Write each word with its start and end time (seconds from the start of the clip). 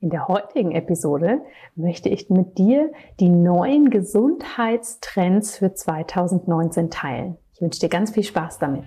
In 0.00 0.10
der 0.10 0.28
heutigen 0.28 0.70
Episode 0.70 1.40
möchte 1.74 2.08
ich 2.08 2.30
mit 2.30 2.56
dir 2.56 2.92
die 3.18 3.28
neuen 3.28 3.90
Gesundheitstrends 3.90 5.56
für 5.56 5.74
2019 5.74 6.88
teilen. 6.88 7.36
Ich 7.52 7.60
wünsche 7.60 7.80
dir 7.80 7.88
ganz 7.88 8.12
viel 8.12 8.22
Spaß 8.22 8.60
damit. 8.60 8.84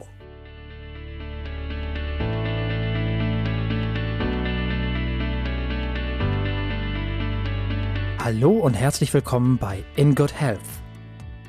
Hallo 8.23 8.51
und 8.51 8.75
herzlich 8.75 9.13
willkommen 9.13 9.57
bei 9.57 9.83
In 9.97 10.15
Good 10.15 10.39
Health, 10.39 10.61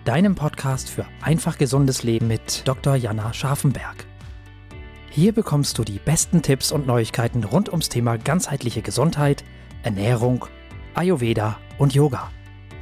deinem 0.05 0.35
Podcast 0.35 0.91
für 0.91 1.07
einfach 1.23 1.57
gesundes 1.57 2.03
Leben 2.03 2.27
mit 2.27 2.67
Dr. 2.67 2.97
Jana 2.97 3.33
Scharfenberg. 3.33 4.12
Hier 5.15 5.33
bekommst 5.33 5.77
du 5.77 5.85
die 5.85 5.99
besten 5.99 6.41
Tipps 6.41 6.73
und 6.73 6.87
Neuigkeiten 6.87 7.45
rund 7.45 7.69
ums 7.69 7.91
Thema 7.91 8.17
ganzheitliche 8.17 8.81
Gesundheit, 8.81 9.45
Ernährung, 9.83 10.47
Ayurveda 10.95 11.59
und 11.77 11.93
Yoga. 11.95 12.31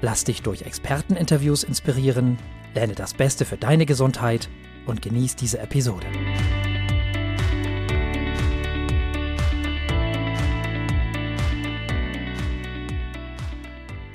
Lass 0.01 0.23
dich 0.23 0.41
durch 0.41 0.63
Experteninterviews 0.63 1.65
inspirieren, 1.65 2.39
lerne 2.73 2.95
das 2.95 3.15
Beste 3.15 3.45
für 3.45 3.57
deine 3.57 3.85
Gesundheit 3.85 4.49
und 4.87 5.03
genieß 5.03 5.35
diese 5.35 5.59
Episode. 5.59 6.07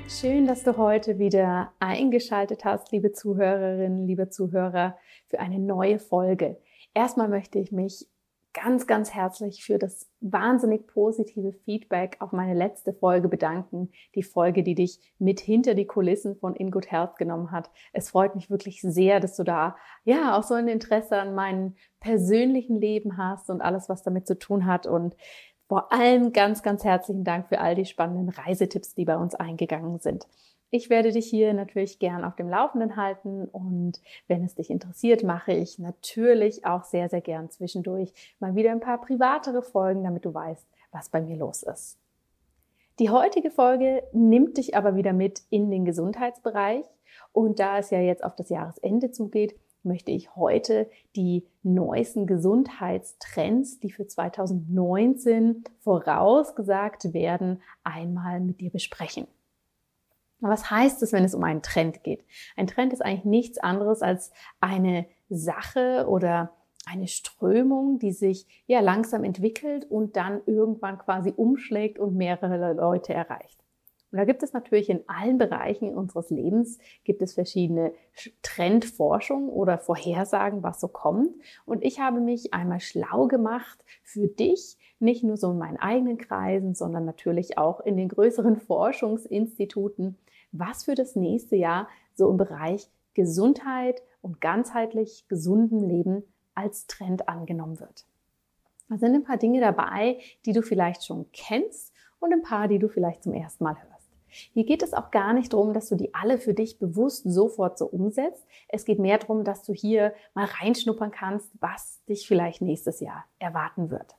Schön, 0.07 0.47
dass 0.47 0.63
du 0.63 0.77
heute 0.77 1.19
wieder 1.19 1.73
eingeschaltet 1.81 2.63
hast, 2.63 2.93
liebe 2.93 3.11
Zuhörerinnen, 3.11 4.07
liebe 4.07 4.29
Zuhörer, 4.29 4.97
für 5.27 5.41
eine 5.41 5.59
neue 5.59 5.99
Folge. 5.99 6.55
Erstmal 6.95 7.27
möchte 7.27 7.59
ich 7.59 7.73
mich 7.73 8.07
ganz, 8.55 8.87
ganz 8.87 9.13
herzlich 9.13 9.63
für 9.63 9.77
das 9.77 10.09
wahnsinnig 10.21 10.87
positive 10.87 11.51
Feedback 11.65 12.15
auf 12.19 12.31
meine 12.31 12.55
letzte 12.55 12.93
Folge 12.93 13.27
bedanken. 13.27 13.91
Die 14.15 14.23
Folge, 14.23 14.63
die 14.63 14.73
dich 14.73 14.99
mit 15.19 15.39
hinter 15.39 15.75
die 15.75 15.85
Kulissen 15.85 16.37
von 16.37 16.55
In 16.55 16.71
Good 16.71 16.89
Health 16.89 17.17
genommen 17.17 17.51
hat. 17.51 17.69
Es 17.93 18.09
freut 18.09 18.33
mich 18.33 18.49
wirklich 18.49 18.81
sehr, 18.81 19.19
dass 19.19 19.35
du 19.35 19.43
da 19.43 19.75
ja 20.05 20.37
auch 20.37 20.43
so 20.43 20.53
ein 20.55 20.69
Interesse 20.69 21.17
an 21.17 21.35
meinem 21.35 21.75
persönlichen 21.99 22.79
Leben 22.79 23.17
hast 23.17 23.49
und 23.49 23.61
alles, 23.61 23.89
was 23.89 24.03
damit 24.03 24.25
zu 24.25 24.39
tun 24.39 24.65
hat. 24.65 24.87
Und 24.87 25.15
vor 25.67 25.91
allem 25.91 26.31
ganz, 26.31 26.63
ganz 26.63 26.83
herzlichen 26.83 27.23
Dank 27.23 27.49
für 27.49 27.59
all 27.59 27.75
die 27.75 27.85
spannenden 27.85 28.29
Reisetipps, 28.29 28.95
die 28.95 29.05
bei 29.05 29.17
uns 29.17 29.35
eingegangen 29.35 29.99
sind. 29.99 30.27
Ich 30.71 30.89
werde 30.89 31.11
dich 31.11 31.27
hier 31.27 31.53
natürlich 31.53 31.99
gern 31.99 32.23
auf 32.23 32.35
dem 32.35 32.49
Laufenden 32.49 32.95
halten 32.95 33.45
und 33.45 34.01
wenn 34.27 34.43
es 34.43 34.55
dich 34.55 34.69
interessiert, 34.69 35.23
mache 35.23 35.53
ich 35.53 35.79
natürlich 35.79 36.65
auch 36.65 36.83
sehr, 36.83 37.07
sehr 37.07 37.21
gern 37.21 37.49
zwischendurch 37.49 38.11
mal 38.39 38.55
wieder 38.55 38.71
ein 38.71 38.79
paar 38.79 38.99
privatere 38.99 39.61
Folgen, 39.61 40.03
damit 40.03 40.25
du 40.25 40.33
weißt, 40.33 40.67
was 40.91 41.09
bei 41.09 41.21
mir 41.21 41.37
los 41.37 41.63
ist. 41.63 41.97
Die 42.99 43.09
heutige 43.09 43.51
Folge 43.51 44.03
nimmt 44.13 44.57
dich 44.57 44.75
aber 44.75 44.95
wieder 44.95 45.13
mit 45.13 45.43
in 45.49 45.69
den 45.69 45.85
Gesundheitsbereich 45.85 46.85
und 47.31 47.59
da 47.59 47.77
es 47.77 47.89
ja 47.89 47.99
jetzt 47.99 48.23
auf 48.23 48.35
das 48.35 48.49
Jahresende 48.49 49.11
zugeht, 49.11 49.55
möchte 49.83 50.11
ich 50.11 50.35
heute 50.35 50.89
die 51.15 51.45
neuesten 51.63 52.25
Gesundheitstrends, 52.25 53.79
die 53.79 53.91
für 53.91 54.07
2019 54.07 55.63
vorausgesagt 55.81 57.13
werden, 57.13 57.61
einmal 57.83 58.39
mit 58.39 58.61
dir 58.61 58.71
besprechen. 58.71 59.27
Was 60.39 60.69
heißt 60.69 61.01
es, 61.01 61.13
wenn 61.13 61.23
es 61.23 61.33
um 61.33 61.43
einen 61.43 61.61
Trend 61.61 62.03
geht? 62.03 62.23
Ein 62.55 62.67
Trend 62.67 62.93
ist 62.93 63.01
eigentlich 63.01 63.25
nichts 63.25 63.57
anderes 63.57 64.01
als 64.01 64.31
eine 64.59 65.05
Sache 65.29 66.05
oder 66.07 66.53
eine 66.85 67.07
Strömung, 67.07 67.99
die 67.99 68.11
sich 68.11 68.45
ja 68.67 68.79
langsam 68.79 69.23
entwickelt 69.23 69.89
und 69.89 70.15
dann 70.15 70.41
irgendwann 70.45 70.99
quasi 70.99 71.33
umschlägt 71.35 71.99
und 71.99 72.15
mehrere 72.15 72.73
Leute 72.73 73.13
erreicht. 73.13 73.59
Und 74.15 74.19
da 74.19 74.25
gibt 74.25 74.43
es 74.43 74.53
natürlich 74.53 74.89
in 74.89 75.03
allen 75.07 75.37
Bereichen 75.37 75.93
unseres 75.93 76.29
Lebens 76.29 76.79
gibt 77.03 77.21
es 77.21 77.33
verschiedene 77.33 77.91
Trendforschung 78.43 79.49
oder 79.49 79.77
Vorhersagen, 79.77 80.63
was 80.63 80.79
so 80.79 80.87
kommt. 80.87 81.35
Und 81.65 81.83
ich 81.83 81.99
habe 81.99 82.21
mich 82.21 82.53
einmal 82.53 82.79
schlau 82.79 83.27
gemacht 83.27 83.83
für 84.03 84.27
dich, 84.27 84.77
nicht 84.99 85.25
nur 85.25 85.35
so 85.35 85.51
in 85.51 85.57
meinen 85.57 85.75
eigenen 85.75 86.17
Kreisen, 86.17 86.75
sondern 86.75 87.03
natürlich 87.03 87.57
auch 87.57 87.81
in 87.81 87.97
den 87.97 88.07
größeren 88.07 88.55
Forschungsinstituten, 88.67 90.17
was 90.59 90.85
für 90.85 90.95
das 90.95 91.15
nächste 91.15 91.55
Jahr 91.55 91.87
so 92.13 92.29
im 92.29 92.37
Bereich 92.37 92.89
Gesundheit 93.13 94.01
und 94.21 94.41
ganzheitlich 94.41 95.27
gesunden 95.27 95.79
Leben 95.79 96.23
als 96.53 96.87
Trend 96.87 97.29
angenommen 97.29 97.79
wird. 97.79 98.05
Da 98.89 98.97
sind 98.97 99.15
ein 99.15 99.23
paar 99.23 99.37
Dinge 99.37 99.61
dabei, 99.61 100.19
die 100.45 100.53
du 100.53 100.61
vielleicht 100.61 101.05
schon 101.05 101.25
kennst 101.31 101.93
und 102.19 102.33
ein 102.33 102.43
paar, 102.43 102.67
die 102.67 102.79
du 102.79 102.87
vielleicht 102.87 103.23
zum 103.23 103.33
ersten 103.33 103.63
Mal 103.63 103.75
hörst. 103.75 103.95
Hier 104.53 104.65
geht 104.65 104.83
es 104.83 104.93
auch 104.93 105.11
gar 105.11 105.33
nicht 105.33 105.53
darum, 105.53 105.73
dass 105.73 105.87
du 105.87 105.95
die 105.95 106.13
alle 106.13 106.37
für 106.37 106.53
dich 106.53 106.77
bewusst 106.77 107.23
sofort 107.23 107.77
so 107.77 107.85
umsetzt. 107.85 108.45
Es 108.67 108.83
geht 108.83 108.99
mehr 108.99 109.17
darum, 109.17 109.45
dass 109.45 109.63
du 109.63 109.73
hier 109.73 110.13
mal 110.33 110.45
reinschnuppern 110.45 111.11
kannst, 111.11 111.51
was 111.61 112.03
dich 112.05 112.27
vielleicht 112.27 112.61
nächstes 112.61 112.99
Jahr 112.99 113.25
erwarten 113.39 113.89
wird. 113.89 114.15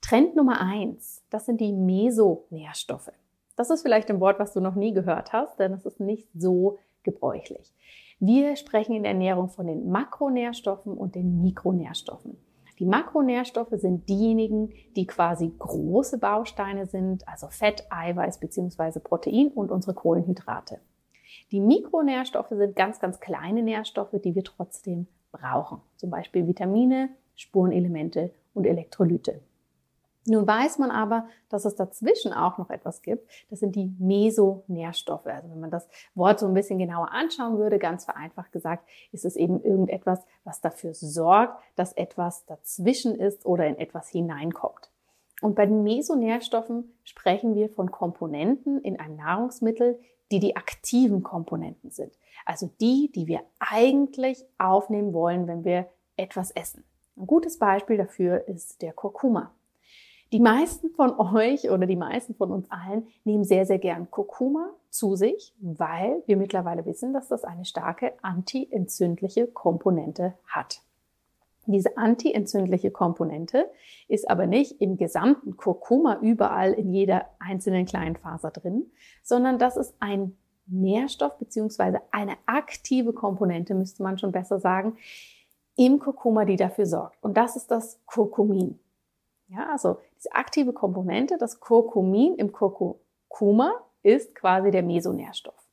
Trend 0.00 0.36
Nummer 0.36 0.60
eins, 0.60 1.24
das 1.28 1.46
sind 1.46 1.60
die 1.60 1.72
Mesonährstoffe. 1.72 3.10
Das 3.60 3.68
ist 3.68 3.82
vielleicht 3.82 4.08
ein 4.08 4.20
Wort, 4.20 4.38
was 4.38 4.54
du 4.54 4.60
noch 4.60 4.74
nie 4.74 4.94
gehört 4.94 5.34
hast, 5.34 5.60
denn 5.60 5.74
es 5.74 5.84
ist 5.84 6.00
nicht 6.00 6.30
so 6.32 6.78
gebräuchlich. 7.02 7.74
Wir 8.18 8.56
sprechen 8.56 8.94
in 8.94 9.02
der 9.02 9.12
Ernährung 9.12 9.50
von 9.50 9.66
den 9.66 9.90
Makronährstoffen 9.90 10.94
und 10.94 11.14
den 11.14 11.42
Mikronährstoffen. 11.42 12.38
Die 12.78 12.86
Makronährstoffe 12.86 13.74
sind 13.74 14.08
diejenigen, 14.08 14.72
die 14.96 15.06
quasi 15.06 15.52
große 15.58 16.16
Bausteine 16.16 16.86
sind, 16.86 17.28
also 17.28 17.48
Fett, 17.48 17.84
Eiweiß 17.90 18.40
bzw. 18.40 18.98
Protein 18.98 19.48
und 19.48 19.70
unsere 19.70 19.92
Kohlenhydrate. 19.92 20.80
Die 21.52 21.60
Mikronährstoffe 21.60 22.52
sind 22.52 22.74
ganz, 22.76 22.98
ganz 22.98 23.20
kleine 23.20 23.62
Nährstoffe, 23.62 24.18
die 24.24 24.34
wir 24.34 24.42
trotzdem 24.42 25.06
brauchen. 25.32 25.82
Zum 25.96 26.08
Beispiel 26.08 26.46
Vitamine, 26.46 27.10
Spurenelemente 27.36 28.30
und 28.54 28.64
Elektrolyte. 28.64 29.42
Nun 30.30 30.46
weiß 30.46 30.78
man 30.78 30.92
aber, 30.92 31.26
dass 31.48 31.64
es 31.64 31.74
dazwischen 31.74 32.32
auch 32.32 32.56
noch 32.56 32.70
etwas 32.70 33.02
gibt. 33.02 33.28
Das 33.50 33.58
sind 33.58 33.74
die 33.74 33.92
Mesonährstoffe. 33.98 35.26
Also 35.26 35.50
wenn 35.50 35.58
man 35.58 35.72
das 35.72 35.88
Wort 36.14 36.38
so 36.38 36.46
ein 36.46 36.54
bisschen 36.54 36.78
genauer 36.78 37.10
anschauen 37.10 37.58
würde, 37.58 37.80
ganz 37.80 38.04
vereinfacht 38.04 38.52
gesagt, 38.52 38.88
ist 39.10 39.24
es 39.24 39.34
eben 39.34 39.60
irgendetwas, 39.60 40.24
was 40.44 40.60
dafür 40.60 40.94
sorgt, 40.94 41.60
dass 41.74 41.92
etwas 41.94 42.46
dazwischen 42.46 43.16
ist 43.16 43.44
oder 43.44 43.66
in 43.66 43.76
etwas 43.76 44.08
hineinkommt. 44.08 44.92
Und 45.42 45.56
bei 45.56 45.66
den 45.66 45.82
Mesonährstoffen 45.82 46.94
sprechen 47.02 47.56
wir 47.56 47.68
von 47.68 47.90
Komponenten 47.90 48.80
in 48.82 49.00
einem 49.00 49.16
Nahrungsmittel, 49.16 49.98
die 50.30 50.38
die 50.38 50.54
aktiven 50.54 51.24
Komponenten 51.24 51.90
sind. 51.90 52.12
Also 52.46 52.70
die, 52.80 53.10
die 53.12 53.26
wir 53.26 53.40
eigentlich 53.58 54.44
aufnehmen 54.58 55.12
wollen, 55.12 55.48
wenn 55.48 55.64
wir 55.64 55.88
etwas 56.16 56.52
essen. 56.52 56.84
Ein 57.16 57.26
gutes 57.26 57.58
Beispiel 57.58 57.96
dafür 57.96 58.46
ist 58.46 58.80
der 58.80 58.92
Kurkuma. 58.92 59.52
Die 60.32 60.40
meisten 60.40 60.90
von 60.90 61.18
euch 61.18 61.70
oder 61.70 61.86
die 61.86 61.96
meisten 61.96 62.36
von 62.36 62.52
uns 62.52 62.70
allen 62.70 63.08
nehmen 63.24 63.42
sehr, 63.42 63.66
sehr 63.66 63.80
gern 63.80 64.10
Kurkuma 64.12 64.70
zu 64.88 65.16
sich, 65.16 65.54
weil 65.60 66.22
wir 66.26 66.36
mittlerweile 66.36 66.86
wissen, 66.86 67.12
dass 67.12 67.28
das 67.28 67.42
eine 67.42 67.64
starke 67.64 68.12
antientzündliche 68.22 69.48
Komponente 69.48 70.34
hat. 70.46 70.82
Diese 71.66 71.96
antientzündliche 71.96 72.92
Komponente 72.92 73.68
ist 74.06 74.30
aber 74.30 74.46
nicht 74.46 74.80
im 74.80 74.96
gesamten 74.96 75.56
Kurkuma 75.56 76.18
überall 76.20 76.72
in 76.74 76.92
jeder 76.92 77.26
einzelnen 77.40 77.84
kleinen 77.84 78.16
Faser 78.16 78.52
drin, 78.52 78.90
sondern 79.24 79.58
das 79.58 79.76
ist 79.76 79.94
ein 79.98 80.36
Nährstoff 80.66 81.38
beziehungsweise 81.38 82.00
eine 82.12 82.36
aktive 82.46 83.12
Komponente, 83.12 83.74
müsste 83.74 84.04
man 84.04 84.16
schon 84.18 84.30
besser 84.30 84.60
sagen, 84.60 84.96
im 85.76 85.98
Kurkuma, 85.98 86.44
die 86.44 86.56
dafür 86.56 86.86
sorgt. 86.86 87.22
Und 87.22 87.36
das 87.36 87.56
ist 87.56 87.70
das 87.70 88.00
Kurkumin. 88.06 88.78
Ja, 89.50 89.68
also 89.70 89.98
diese 90.16 90.32
aktive 90.32 90.72
Komponente, 90.72 91.36
das 91.36 91.58
Kurkumin 91.58 92.36
im 92.36 92.52
Kurkuma, 92.52 93.72
ist 94.02 94.34
quasi 94.34 94.70
der 94.70 94.82
Mesonährstoff. 94.82 95.68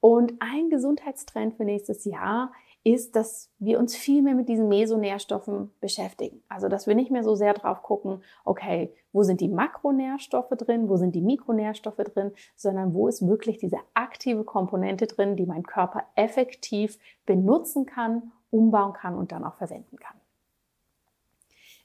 Und 0.00 0.34
ein 0.40 0.70
Gesundheitstrend 0.70 1.54
für 1.56 1.64
nächstes 1.64 2.04
Jahr 2.04 2.52
ist, 2.84 3.16
dass 3.16 3.50
wir 3.58 3.78
uns 3.78 3.96
viel 3.96 4.22
mehr 4.22 4.34
mit 4.34 4.48
diesen 4.48 4.68
Mesonährstoffen 4.68 5.72
beschäftigen. 5.80 6.42
Also, 6.48 6.68
dass 6.68 6.86
wir 6.86 6.94
nicht 6.94 7.10
mehr 7.10 7.24
so 7.24 7.34
sehr 7.34 7.52
drauf 7.52 7.82
gucken, 7.82 8.22
okay, 8.44 8.94
wo 9.12 9.24
sind 9.24 9.40
die 9.40 9.48
Makronährstoffe 9.48 10.50
drin, 10.50 10.88
wo 10.88 10.96
sind 10.96 11.14
die 11.14 11.20
Mikronährstoffe 11.20 11.96
drin, 11.96 12.32
sondern 12.54 12.94
wo 12.94 13.08
ist 13.08 13.26
wirklich 13.26 13.58
diese 13.58 13.78
aktive 13.94 14.44
Komponente 14.44 15.06
drin, 15.06 15.36
die 15.36 15.46
mein 15.46 15.64
Körper 15.64 16.04
effektiv 16.14 16.98
benutzen 17.26 17.86
kann, 17.86 18.32
umbauen 18.50 18.92
kann 18.92 19.16
und 19.16 19.32
dann 19.32 19.44
auch 19.44 19.56
verwenden 19.56 19.96
kann. 19.96 20.16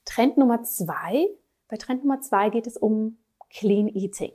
Trend 0.05 0.37
Nummer 0.37 0.63
zwei. 0.63 1.27
Bei 1.67 1.77
Trend 1.77 2.03
Nummer 2.03 2.21
zwei 2.21 2.49
geht 2.49 2.67
es 2.67 2.77
um 2.77 3.17
Clean 3.49 3.87
Eating. 3.87 4.31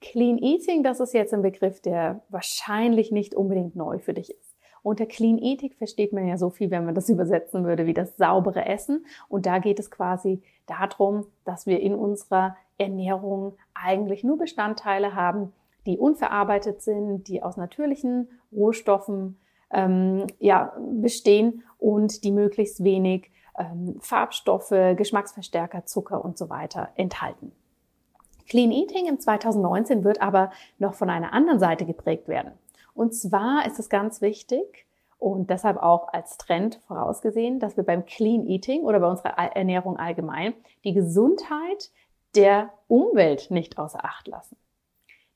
Clean 0.00 0.38
Eating, 0.38 0.82
das 0.82 1.00
ist 1.00 1.12
jetzt 1.12 1.34
ein 1.34 1.42
Begriff, 1.42 1.80
der 1.80 2.22
wahrscheinlich 2.28 3.10
nicht 3.10 3.34
unbedingt 3.34 3.74
neu 3.74 3.98
für 3.98 4.14
dich 4.14 4.30
ist. 4.30 4.56
Unter 4.82 5.06
Clean 5.06 5.38
Ethik 5.38 5.74
versteht 5.74 6.12
man 6.12 6.26
ja 6.26 6.38
so 6.38 6.50
viel, 6.50 6.70
wenn 6.70 6.84
man 6.84 6.94
das 6.94 7.08
übersetzen 7.10 7.64
würde, 7.64 7.86
wie 7.86 7.94
das 7.94 8.16
saubere 8.16 8.64
Essen. 8.66 9.06
Und 9.28 9.46
da 9.46 9.58
geht 9.58 9.78
es 9.78 9.90
quasi 9.90 10.42
darum, 10.66 11.26
dass 11.44 11.66
wir 11.66 11.80
in 11.80 11.94
unserer 11.94 12.56
Ernährung 12.78 13.56
eigentlich 13.74 14.22
nur 14.22 14.38
Bestandteile 14.38 15.14
haben, 15.14 15.52
die 15.86 15.98
unverarbeitet 15.98 16.82
sind, 16.82 17.28
die 17.28 17.42
aus 17.42 17.56
natürlichen 17.56 18.28
Rohstoffen 18.52 19.38
ähm, 19.70 20.26
ja, 20.38 20.74
bestehen 20.78 21.64
und 21.78 22.24
die 22.24 22.30
möglichst 22.30 22.84
wenig 22.84 23.30
ähm, 23.58 23.96
Farbstoffe, 24.00 24.70
Geschmacksverstärker, 24.96 25.86
Zucker 25.86 26.24
und 26.24 26.38
so 26.38 26.48
weiter 26.48 26.90
enthalten. 26.96 27.52
Clean 28.48 28.70
Eating 28.70 29.06
im 29.06 29.20
2019 29.20 30.04
wird 30.04 30.22
aber 30.22 30.50
noch 30.78 30.94
von 30.94 31.10
einer 31.10 31.32
anderen 31.32 31.58
Seite 31.58 31.84
geprägt 31.84 32.28
werden. 32.28 32.52
Und 32.94 33.14
zwar 33.14 33.66
ist 33.66 33.78
es 33.78 33.90
ganz 33.90 34.20
wichtig 34.22 34.86
und 35.18 35.50
deshalb 35.50 35.76
auch 35.76 36.08
als 36.12 36.38
Trend 36.38 36.80
vorausgesehen, 36.86 37.60
dass 37.60 37.76
wir 37.76 37.84
beim 37.84 38.06
Clean 38.06 38.46
Eating 38.46 38.82
oder 38.82 39.00
bei 39.00 39.08
unserer 39.08 39.36
Ernährung 39.36 39.96
allgemein 39.96 40.54
die 40.84 40.94
Gesundheit 40.94 41.90
der 42.34 42.72
Umwelt 42.86 43.50
nicht 43.50 43.78
außer 43.78 44.04
Acht 44.04 44.28
lassen. 44.28 44.56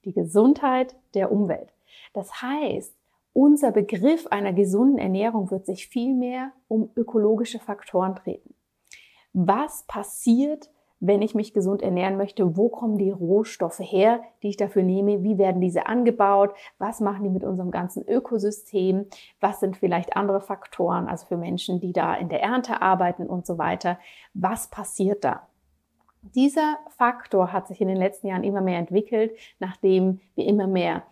Die 0.05 0.13
Gesundheit 0.13 0.97
der 1.15 1.31
Umwelt. 1.31 1.73
Das 2.13 2.43
heißt, 2.43 2.95
unser 3.33 3.73
Begriff 3.73 4.27
einer 4.29 4.53
gesunden 4.53 4.99
Ernährung 4.99 5.51
wird 5.51 5.67
sich 5.67 5.89
viel 5.89 6.15
mehr 6.15 6.53
um 6.69 6.91
ökologische 6.97 7.59
Faktoren 7.59 8.17
treten. 8.17 8.55
Was 9.33 9.85
passiert, 9.87 10.71
wenn 11.01 11.23
ich 11.23 11.35
mich 11.35 11.53
gesund 11.53 11.83
ernähren 11.83 12.17
möchte, 12.17 12.57
wo 12.57 12.69
kommen 12.69 12.97
die 12.97 13.11
Rohstoffe 13.11 13.81
her, 13.81 14.21
die 14.43 14.51
ich 14.51 14.57
dafür 14.57 14.83
nehme, 14.83 15.25
wie 15.25 15.37
werden 15.37 15.61
diese 15.61 15.87
angebaut, 15.87 16.55
was 16.79 17.01
machen 17.01 17.25
die 17.25 17.31
mit 17.31 17.43
unserem 17.43 17.73
ganzen 17.73 18.07
Ökosystem, 18.07 19.07
was 19.41 19.59
sind 19.59 19.77
vielleicht 19.77 20.17
andere 20.17 20.41
Faktoren, 20.41 21.09
also 21.09 21.27
für 21.27 21.37
Menschen, 21.37 21.81
die 21.81 21.93
da 21.93 22.15
in 22.15 22.29
der 22.29 22.43
Ernte 22.43 22.83
arbeiten 22.83 23.27
und 23.27 23.47
so 23.47 23.59
weiter, 23.59 23.99
was 24.35 24.69
passiert 24.69 25.25
da? 25.25 25.49
Dieser 26.37 26.79
Faktor 26.97 27.53
hat 27.53 27.67
sich 27.67 27.81
in 27.81 27.89
den 27.89 27.97
letzten 27.97 28.29
Jahren 28.29 28.45
immer 28.45 28.61
mehr 28.61 28.79
entwickelt, 28.79 29.33
nachdem 29.59 30.21
wir 30.37 30.47
immer 30.47 30.69
mehr 30.69 31.03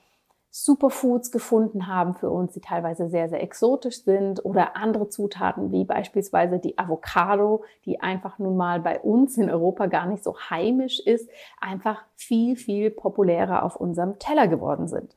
Superfoods 0.50 1.30
gefunden 1.30 1.86
haben 1.86 2.14
für 2.14 2.28
uns, 2.30 2.52
die 2.52 2.60
teilweise 2.60 3.08
sehr, 3.08 3.28
sehr 3.28 3.42
exotisch 3.42 4.02
sind 4.02 4.44
oder 4.44 4.76
andere 4.76 5.08
Zutaten 5.08 5.70
wie 5.70 5.84
beispielsweise 5.84 6.58
die 6.58 6.76
Avocado, 6.76 7.64
die 7.84 8.00
einfach 8.00 8.38
nun 8.38 8.56
mal 8.56 8.80
bei 8.80 8.98
uns 9.00 9.38
in 9.38 9.48
Europa 9.48 9.86
gar 9.86 10.06
nicht 10.06 10.24
so 10.24 10.36
heimisch 10.50 10.98
ist, 11.00 11.30
einfach 11.60 12.04
viel, 12.16 12.56
viel 12.56 12.90
populärer 12.90 13.62
auf 13.62 13.76
unserem 13.76 14.18
Teller 14.18 14.48
geworden 14.48 14.88
sind. 14.88 15.16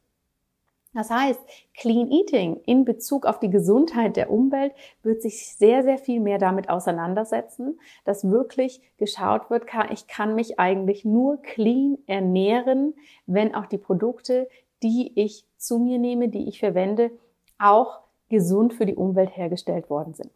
Das 0.95 1.09
heißt, 1.09 1.39
Clean 1.75 2.12
Eating 2.12 2.62
in 2.68 2.86
Bezug 2.86 3.25
auf 3.25 3.39
die 3.39 3.50
Gesundheit 3.50 4.15
der 4.15 4.29
Umwelt 4.29 4.74
wird 5.01 5.24
sich 5.24 5.56
sehr, 5.56 5.81
sehr 5.81 5.97
viel 5.97 6.19
mehr 6.19 6.38
damit 6.38 6.69
auseinandersetzen, 6.69 7.79
dass 8.06 8.29
wirklich 8.29 8.79
geschaut 8.97 9.50
wird, 9.50 9.65
ich 9.91 10.07
kann 10.07 10.36
mich 10.36 10.59
eigentlich 10.59 11.03
nur 11.03 11.41
clean 11.41 11.97
ernähren, 12.06 12.94
wenn 13.25 13.56
auch 13.56 13.65
die 13.65 13.79
Produkte, 13.79 14.47
die 14.83 15.12
ich 15.15 15.47
zu 15.57 15.80
mir 15.80 15.97
nehme, 15.97 16.30
die 16.30 16.47
ich 16.47 16.59
verwende, 16.59 17.12
auch 17.57 18.00
gesund 18.30 18.74
für 18.74 18.85
die 18.85 18.95
Umwelt 18.95 19.35
hergestellt 19.35 19.89
worden 19.89 20.13
sind. 20.13 20.31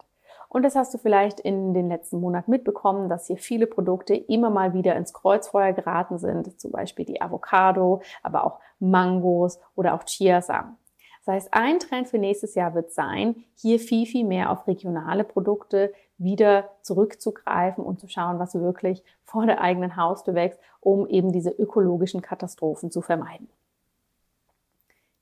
Und 0.49 0.63
das 0.63 0.75
hast 0.75 0.93
du 0.93 0.97
vielleicht 0.97 1.41
in 1.41 1.73
den 1.73 1.89
letzten 1.89 2.21
Monaten 2.21 2.51
mitbekommen, 2.51 3.09
dass 3.09 3.27
hier 3.27 3.37
viele 3.37 3.67
Produkte 3.67 4.15
immer 4.15 4.49
mal 4.49 4.73
wieder 4.73 4.95
ins 4.95 5.13
Kreuzfeuer 5.13 5.73
geraten 5.73 6.17
sind, 6.17 6.59
zum 6.59 6.71
Beispiel 6.71 7.05
die 7.05 7.21
Avocado, 7.21 8.01
aber 8.23 8.45
auch 8.45 8.59
Mangos 8.79 9.59
oder 9.75 9.93
auch 9.93 10.03
Chiasamen. 10.05 10.77
Das 11.25 11.33
heißt, 11.33 11.53
ein 11.53 11.79
Trend 11.79 12.07
für 12.07 12.17
nächstes 12.17 12.55
Jahr 12.55 12.73
wird 12.73 12.93
sein, 12.93 13.43
hier 13.55 13.79
viel, 13.79 14.05
viel 14.05 14.23
mehr 14.23 14.49
auf 14.49 14.65
regionale 14.65 15.25
Produkte 15.25 15.91
wieder 16.17 16.69
zurückzugreifen 16.81 17.83
und 17.83 17.99
zu 17.99 18.07
schauen, 18.07 18.39
was 18.39 18.55
wirklich 18.55 19.03
vor 19.25 19.45
der 19.45 19.59
eigenen 19.59 19.97
Haustür 19.97 20.35
wächst, 20.35 20.59
um 20.79 21.05
eben 21.07 21.33
diese 21.33 21.49
ökologischen 21.49 22.21
Katastrophen 22.21 22.91
zu 22.91 23.01
vermeiden. 23.01 23.49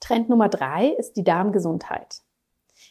Trend 0.06 0.30
Nummer 0.30 0.50
drei 0.50 0.90
ist 0.90 1.14
die 1.14 1.24
Darmgesundheit. 1.24 2.22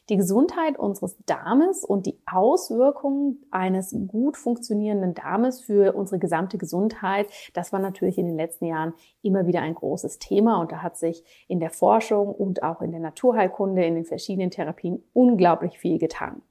Die 0.08 0.16
Gesundheit 0.16 0.76
unseres 0.76 1.16
Darmes 1.26 1.84
und 1.84 2.06
die 2.06 2.18
Auswirkungen 2.26 3.46
eines 3.52 3.96
gut 4.08 4.36
funktionierenden 4.36 5.14
Darmes 5.14 5.60
für 5.60 5.94
unsere 5.94 6.18
gesamte 6.18 6.58
Gesundheit, 6.58 7.28
das 7.52 7.72
war 7.72 7.78
natürlich 7.78 8.18
in 8.18 8.26
den 8.26 8.34
letzten 8.34 8.64
Jahren 8.64 8.94
immer 9.22 9.46
wieder 9.46 9.60
ein 9.60 9.76
großes 9.76 10.18
Thema 10.18 10.60
und 10.60 10.72
da 10.72 10.82
hat 10.82 10.96
sich 10.96 11.22
in 11.46 11.60
der 11.60 11.70
Forschung 11.70 12.34
und 12.34 12.64
auch 12.64 12.82
in 12.82 12.90
der 12.90 13.00
Naturheilkunde, 13.00 13.84
in 13.84 13.94
den 13.94 14.04
verschiedenen 14.04 14.50
Therapien 14.50 15.04
unglaublich 15.12 15.78
viel 15.78 16.00
getan. 16.00 16.42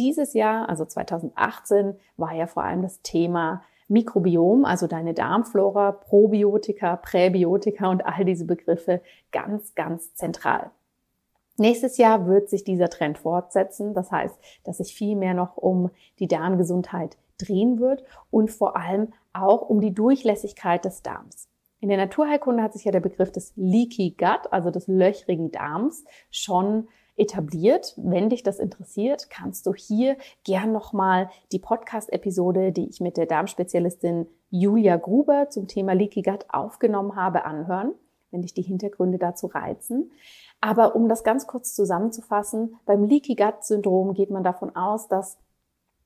Dieses 0.00 0.34
Jahr, 0.34 0.68
also 0.68 0.86
2018, 0.86 1.94
war 2.16 2.34
ja 2.34 2.48
vor 2.48 2.64
allem 2.64 2.82
das 2.82 3.00
Thema 3.02 3.62
Mikrobiom, 3.88 4.64
also 4.64 4.86
deine 4.86 5.14
Darmflora, 5.14 5.92
Probiotika, 5.92 6.96
Präbiotika 6.96 7.90
und 7.90 8.04
all 8.04 8.24
diese 8.24 8.44
Begriffe 8.44 9.00
ganz, 9.32 9.74
ganz 9.74 10.14
zentral. 10.14 10.70
Nächstes 11.56 11.98
Jahr 11.98 12.26
wird 12.26 12.48
sich 12.48 12.62
dieser 12.62 12.88
Trend 12.88 13.18
fortsetzen. 13.18 13.92
Das 13.92 14.12
heißt, 14.12 14.38
dass 14.64 14.78
sich 14.78 14.94
viel 14.94 15.16
mehr 15.16 15.34
noch 15.34 15.56
um 15.56 15.90
die 16.20 16.28
Darmgesundheit 16.28 17.16
drehen 17.36 17.80
wird 17.80 18.04
und 18.30 18.50
vor 18.50 18.76
allem 18.76 19.12
auch 19.32 19.68
um 19.68 19.80
die 19.80 19.92
Durchlässigkeit 19.92 20.84
des 20.84 21.02
Darms. 21.02 21.48
In 21.80 21.88
der 21.88 21.98
Naturheilkunde 21.98 22.62
hat 22.62 22.72
sich 22.72 22.84
ja 22.84 22.92
der 22.92 23.00
Begriff 23.00 23.30
des 23.30 23.52
Leaky 23.56 24.14
Gut, 24.18 24.52
also 24.52 24.70
des 24.70 24.88
löchrigen 24.88 25.50
Darms, 25.50 26.04
schon 26.30 26.88
etabliert. 27.18 27.94
Wenn 27.96 28.30
dich 28.30 28.42
das 28.42 28.58
interessiert, 28.58 29.30
kannst 29.30 29.66
du 29.66 29.74
hier 29.74 30.16
gern 30.44 30.72
nochmal 30.72 31.30
die 31.52 31.58
Podcast-Episode, 31.58 32.72
die 32.72 32.88
ich 32.88 33.00
mit 33.00 33.16
der 33.16 33.26
Darmspezialistin 33.26 34.26
Julia 34.50 34.96
Gruber 34.96 35.50
zum 35.50 35.68
Thema 35.68 35.92
Leaky 35.92 36.22
Gut 36.22 36.46
aufgenommen 36.48 37.16
habe, 37.16 37.44
anhören, 37.44 37.92
wenn 38.30 38.42
dich 38.42 38.54
die 38.54 38.62
Hintergründe 38.62 39.18
dazu 39.18 39.46
reizen. 39.46 40.10
Aber 40.60 40.96
um 40.96 41.08
das 41.08 41.22
ganz 41.24 41.46
kurz 41.46 41.74
zusammenzufassen, 41.74 42.76
beim 42.86 43.04
Leaky 43.04 43.34
Gut 43.34 43.62
Syndrom 43.62 44.14
geht 44.14 44.30
man 44.30 44.42
davon 44.42 44.74
aus, 44.74 45.08
dass 45.08 45.38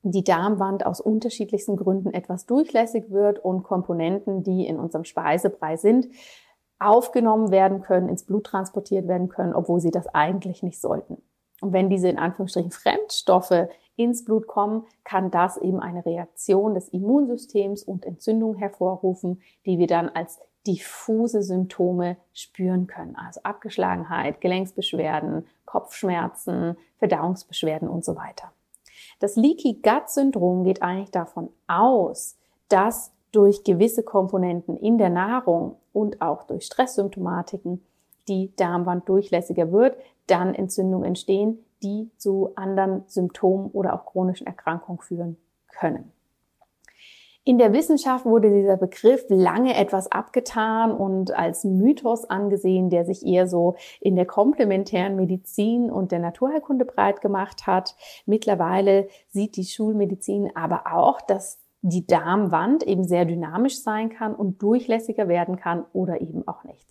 die 0.03 0.25
Darmwand 0.25 0.85
aus 0.85 1.01
unterschiedlichsten 1.01 1.77
Gründen 1.77 2.13
etwas 2.13 2.47
durchlässig 2.47 3.11
wird 3.11 3.39
und 3.39 3.63
Komponenten, 3.63 4.43
die 4.43 4.67
in 4.67 4.79
unserem 4.79 5.05
Speisebrei 5.05 5.77
sind, 5.77 6.09
aufgenommen 6.85 7.51
werden 7.51 7.83
können, 7.83 8.09
ins 8.09 8.25
Blut 8.25 8.45
transportiert 8.45 9.09
werden 9.09 9.29
können, 9.29 9.55
obwohl 9.55 9.81
sie 9.81 9.91
das 9.91 10.07
eigentlich 10.15 10.63
nicht 10.63 10.81
sollten. 10.81 11.23
Und 11.61 11.73
wenn 11.73 11.89
diese 11.89 12.09
in 12.09 12.19
Anführungsstrichen 12.19 12.73
Fremdstoffe 12.73 13.69
ins 13.97 14.25
Blut 14.25 14.47
kommen, 14.47 14.85
kann 15.05 15.31
das 15.31 15.57
eben 15.57 15.81
eine 15.81 16.05
Reaktion 16.05 16.75
des 16.75 16.89
Immunsystems 16.89 17.85
und 17.85 18.05
Entzündung 18.05 18.57
hervorrufen, 18.57 19.41
die 19.65 19.79
wir 19.79 19.87
dann 19.87 20.09
als 20.09 20.41
diffuse 20.67 21.43
Symptome 21.43 22.17
spüren 22.33 22.87
können. 22.87 23.17
Also 23.17 23.41
Abgeschlagenheit, 23.43 24.41
Gelenksbeschwerden, 24.41 25.47
Kopfschmerzen, 25.65 26.77
Verdauungsbeschwerden 26.99 27.89
und 27.89 28.05
so 28.05 28.17
weiter. 28.17 28.53
Das 29.19 29.37
Leaky 29.37 29.81
Gut 29.83 30.09
Syndrom 30.09 30.65
geht 30.65 30.83
eigentlich 30.83 31.11
davon 31.11 31.51
aus, 31.67 32.37
dass 32.69 33.12
durch 33.33 33.65
gewisse 33.65 34.03
Komponenten 34.03 34.77
in 34.77 34.99
der 34.99 35.11
Nahrung 35.11 35.77
und 35.93 36.21
auch 36.21 36.45
durch 36.45 36.65
Stresssymptomatiken 36.65 37.83
die 38.29 38.55
Darmwand 38.57 39.09
durchlässiger 39.09 39.73
wird, 39.73 39.97
dann 40.27 40.55
Entzündungen 40.55 41.07
entstehen, 41.07 41.65
die 41.83 42.11
zu 42.17 42.53
anderen 42.55 43.03
Symptomen 43.07 43.71
oder 43.73 43.95
auch 43.95 44.07
chronischen 44.07 44.47
Erkrankungen 44.47 45.01
führen 45.01 45.37
können. 45.69 46.13
In 47.45 47.59
der 47.59 47.73
Wissenschaft 47.73 48.25
wurde 48.25 48.55
dieser 48.55 48.77
Begriff 48.77 49.25
lange 49.29 49.77
etwas 49.77 50.13
abgetan 50.13 50.93
und 50.93 51.33
als 51.33 51.65
Mythos 51.65 52.25
angesehen, 52.25 52.89
der 52.89 53.05
sich 53.05 53.27
eher 53.27 53.49
so 53.49 53.75
in 54.01 54.15
der 54.15 54.27
komplementären 54.27 55.17
Medizin 55.17 55.91
und 55.91 56.13
der 56.13 56.21
Naturheilkunde 56.21 56.85
breit 56.85 57.21
gemacht 57.21 57.67
hat. 57.67 57.97
Mittlerweile 58.27 59.09
sieht 59.31 59.57
die 59.57 59.65
Schulmedizin 59.65 60.55
aber 60.55 60.85
auch, 60.95 61.21
dass 61.21 61.59
die 61.83 62.07
Darmwand 62.07 62.85
eben 62.85 63.05
sehr 63.05 63.25
dynamisch 63.25 63.83
sein 63.83 64.09
kann 64.09 64.35
und 64.35 64.63
durchlässiger 64.63 65.29
werden 65.29 65.57
kann 65.57 65.85
oder 65.93 66.21
eben 66.21 66.47
auch 66.47 66.65
nicht. 66.65 66.87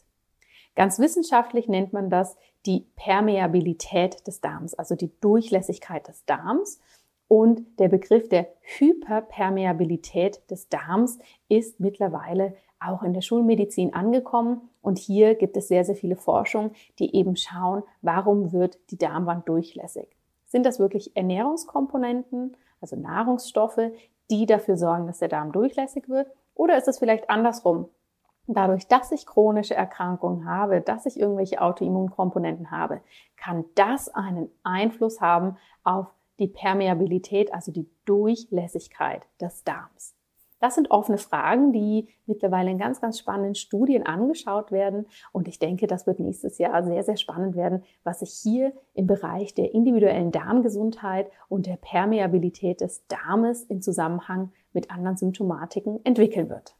Ganz 0.76 1.00
wissenschaftlich 1.00 1.68
nennt 1.68 1.94
man 1.94 2.10
das 2.10 2.38
die 2.66 2.86
Permeabilität 2.96 4.26
des 4.28 4.42
Darms, 4.42 4.74
also 4.74 4.96
die 4.96 5.12
Durchlässigkeit 5.20 6.08
des 6.08 6.26
Darms. 6.26 6.80
Und 7.28 7.80
der 7.80 7.88
Begriff 7.88 8.28
der 8.28 8.48
Hyperpermeabilität 8.62 10.50
des 10.52 10.68
Darms 10.68 11.18
ist 11.48 11.80
mittlerweile 11.80 12.56
auch 12.80 13.04
in 13.04 13.14
der 13.14 13.22
Schulmedizin 13.22 13.94
angekommen. 13.94 14.70
Und 14.82 14.98
hier 14.98 15.36
gibt 15.36 15.56
es 15.56 15.68
sehr, 15.68 15.86
sehr 15.86 15.96
viele 15.96 16.16
Forschungen, 16.18 16.72
die 17.00 17.16
eben 17.16 17.36
schauen, 17.38 17.84
warum 18.02 18.52
wird 18.52 18.80
die 18.92 18.98
Darmwand 18.98 19.48
durchlässig. 19.48 20.08
Sind 20.46 20.66
das 20.66 20.80
wirklich 20.80 21.16
Ernährungskomponenten, 21.16 22.58
also 22.82 22.98
Nahrungsstoffe, 22.98 23.92
die 24.32 24.46
dafür 24.46 24.78
sorgen, 24.78 25.06
dass 25.06 25.20
der 25.20 25.28
Darm 25.28 25.52
durchlässig 25.52 26.10
wird? 26.10 26.32
Oder 26.56 26.78
ist 26.78 26.88
es 26.88 27.00
vielleicht 27.00 27.30
andersrum? 27.30 27.90
Dadurch, 28.48 28.88
dass 28.88 29.12
ich 29.12 29.26
chronische 29.26 29.76
Erkrankungen 29.76 30.46
habe, 30.46 30.82
dass 30.82 31.06
ich 31.06 31.20
irgendwelche 31.20 31.62
Autoimmunkomponenten 31.62 32.72
habe, 32.72 33.02
kann 33.38 33.66
das 33.76 34.10
einen 34.10 34.50
Einfluss 34.64 35.22
haben 35.22 35.58
auf 35.84 36.08
die 36.40 36.48
Permeabilität, 36.48 37.54
also 37.54 37.72
die 37.72 37.90
Durchlässigkeit 38.06 39.28
des 39.40 39.64
Darms. 39.64 40.16
Das 40.62 40.76
sind 40.76 40.92
offene 40.92 41.18
Fragen, 41.18 41.74
die 41.74 42.08
mittlerweile 42.28 42.70
in 42.70 42.78
ganz, 42.78 43.02
ganz 43.02 43.18
spannenden 43.18 43.56
Studien 43.56 44.06
angeschaut 44.06 44.72
werden. 44.72 45.08
Und 45.32 45.48
ich 45.48 45.58
denke, 45.58 45.88
das 45.88 46.06
wird 46.06 46.20
nächstes 46.20 46.60
Jahr 46.60 46.84
sehr, 46.84 47.04
sehr 47.04 47.18
spannend 47.18 47.56
werden, 47.56 47.84
was 48.04 48.20
sich 48.20 48.32
hier 48.32 48.72
im 48.94 49.08
Bereich 49.08 49.56
der 49.56 49.74
individuellen 49.74 50.32
Darmgesundheit 50.32 51.32
und 51.50 51.66
der 51.66 51.78
Permeabilität 51.78 52.80
des 52.80 53.08
Darmes 53.08 53.64
in 53.64 53.82
Zusammenhang 53.82 54.52
mit 54.72 54.92
anderen 54.92 55.18
Symptomatiken 55.18 56.00
entwickeln 56.06 56.50
wird. 56.50 56.76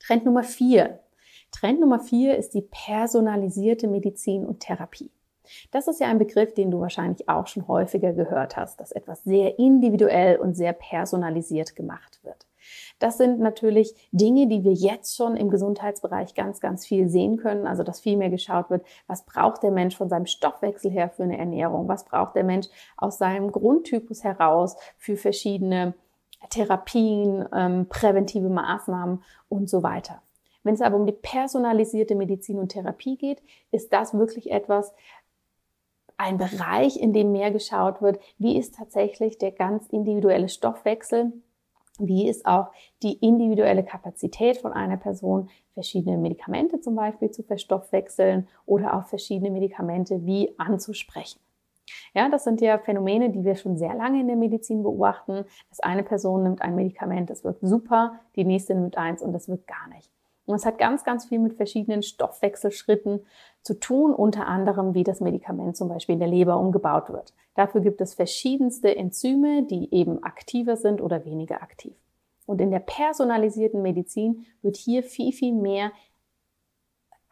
Trend 0.00 0.24
Nummer 0.24 0.42
vier. 0.42 0.98
Trend 1.52 1.78
Nummer 1.78 2.00
vier 2.00 2.36
ist 2.36 2.54
die 2.54 2.62
personalisierte 2.62 3.86
Medizin 3.86 4.44
und 4.44 4.60
Therapie. 4.60 5.12
Das 5.70 5.88
ist 5.88 6.00
ja 6.00 6.08
ein 6.08 6.18
Begriff, 6.18 6.54
den 6.54 6.70
du 6.70 6.80
wahrscheinlich 6.80 7.28
auch 7.28 7.46
schon 7.46 7.68
häufiger 7.68 8.12
gehört 8.12 8.56
hast, 8.56 8.80
dass 8.80 8.92
etwas 8.92 9.24
sehr 9.24 9.58
individuell 9.58 10.36
und 10.36 10.54
sehr 10.54 10.72
personalisiert 10.72 11.76
gemacht 11.76 12.20
wird. 12.22 12.46
Das 12.98 13.18
sind 13.18 13.38
natürlich 13.38 13.94
Dinge, 14.10 14.48
die 14.48 14.64
wir 14.64 14.72
jetzt 14.72 15.16
schon 15.16 15.36
im 15.36 15.50
Gesundheitsbereich 15.50 16.34
ganz, 16.34 16.60
ganz 16.60 16.86
viel 16.86 17.08
sehen 17.08 17.36
können. 17.36 17.66
Also, 17.66 17.82
dass 17.82 18.00
viel 18.00 18.16
mehr 18.16 18.30
geschaut 18.30 18.70
wird, 18.70 18.84
was 19.06 19.24
braucht 19.24 19.62
der 19.62 19.70
Mensch 19.70 19.96
von 19.96 20.08
seinem 20.08 20.26
Stoffwechsel 20.26 20.90
her 20.90 21.10
für 21.10 21.22
eine 21.22 21.38
Ernährung? 21.38 21.86
Was 21.88 22.04
braucht 22.04 22.34
der 22.34 22.44
Mensch 22.44 22.66
aus 22.96 23.18
seinem 23.18 23.52
Grundtypus 23.52 24.24
heraus 24.24 24.76
für 24.98 25.16
verschiedene 25.16 25.94
Therapien, 26.50 27.46
ähm, 27.52 27.86
präventive 27.88 28.48
Maßnahmen 28.48 29.22
und 29.48 29.68
so 29.68 29.82
weiter. 29.82 30.22
Wenn 30.62 30.74
es 30.74 30.80
aber 30.80 30.96
um 30.96 31.06
die 31.06 31.12
personalisierte 31.12 32.16
Medizin 32.16 32.58
und 32.58 32.70
Therapie 32.70 33.16
geht, 33.16 33.40
ist 33.70 33.92
das 33.92 34.14
wirklich 34.14 34.50
etwas, 34.50 34.92
ein 36.18 36.38
Bereich, 36.38 37.00
in 37.00 37.12
dem 37.12 37.32
mehr 37.32 37.50
geschaut 37.50 38.00
wird, 38.00 38.20
wie 38.38 38.58
ist 38.58 38.76
tatsächlich 38.76 39.38
der 39.38 39.52
ganz 39.52 39.86
individuelle 39.88 40.48
Stoffwechsel, 40.48 41.32
wie 41.98 42.28
ist 42.28 42.46
auch 42.46 42.68
die 43.02 43.14
individuelle 43.14 43.84
Kapazität 43.84 44.58
von 44.58 44.72
einer 44.72 44.96
Person, 44.96 45.50
verschiedene 45.74 46.16
Medikamente 46.16 46.80
zum 46.80 46.94
Beispiel 46.94 47.30
zu 47.30 47.42
verstoffwechseln 47.42 48.48
oder 48.64 48.96
auch 48.96 49.04
verschiedene 49.06 49.50
Medikamente 49.50 50.24
wie 50.24 50.54
anzusprechen. 50.58 51.40
Ja, 52.14 52.28
das 52.28 52.44
sind 52.44 52.60
ja 52.60 52.78
Phänomene, 52.78 53.30
die 53.30 53.44
wir 53.44 53.56
schon 53.56 53.76
sehr 53.76 53.94
lange 53.94 54.20
in 54.20 54.26
der 54.26 54.36
Medizin 54.36 54.82
beobachten. 54.82 55.44
Dass 55.68 55.80
eine 55.80 56.02
Person 56.02 56.42
nimmt 56.42 56.62
ein 56.62 56.74
Medikament, 56.74 57.30
das 57.30 57.44
wirkt 57.44 57.60
super, 57.60 58.18
die 58.36 58.44
nächste 58.44 58.74
nimmt 58.74 58.96
eins 58.96 59.22
und 59.22 59.32
das 59.32 59.48
wirkt 59.48 59.66
gar 59.66 59.88
nicht. 59.88 60.10
Und 60.46 60.54
es 60.54 60.64
hat 60.64 60.78
ganz, 60.78 61.04
ganz 61.04 61.26
viel 61.26 61.40
mit 61.40 61.54
verschiedenen 61.54 62.02
Stoffwechselschritten 62.02 63.20
zu 63.62 63.78
tun, 63.78 64.14
unter 64.14 64.46
anderem 64.46 64.94
wie 64.94 65.04
das 65.04 65.20
Medikament 65.20 65.76
zum 65.76 65.88
Beispiel 65.88 66.14
in 66.14 66.20
der 66.20 66.28
Leber 66.28 66.58
umgebaut 66.58 67.10
wird. 67.10 67.34
Dafür 67.54 67.80
gibt 67.80 68.00
es 68.00 68.14
verschiedenste 68.14 68.94
Enzyme, 68.94 69.64
die 69.64 69.92
eben 69.92 70.22
aktiver 70.22 70.76
sind 70.76 71.00
oder 71.00 71.24
weniger 71.24 71.62
aktiv. 71.62 71.94
Und 72.46 72.60
in 72.60 72.70
der 72.70 72.78
personalisierten 72.78 73.82
Medizin 73.82 74.46
wird 74.62 74.76
hier 74.76 75.02
viel, 75.02 75.32
viel 75.32 75.52
mehr 75.52 75.90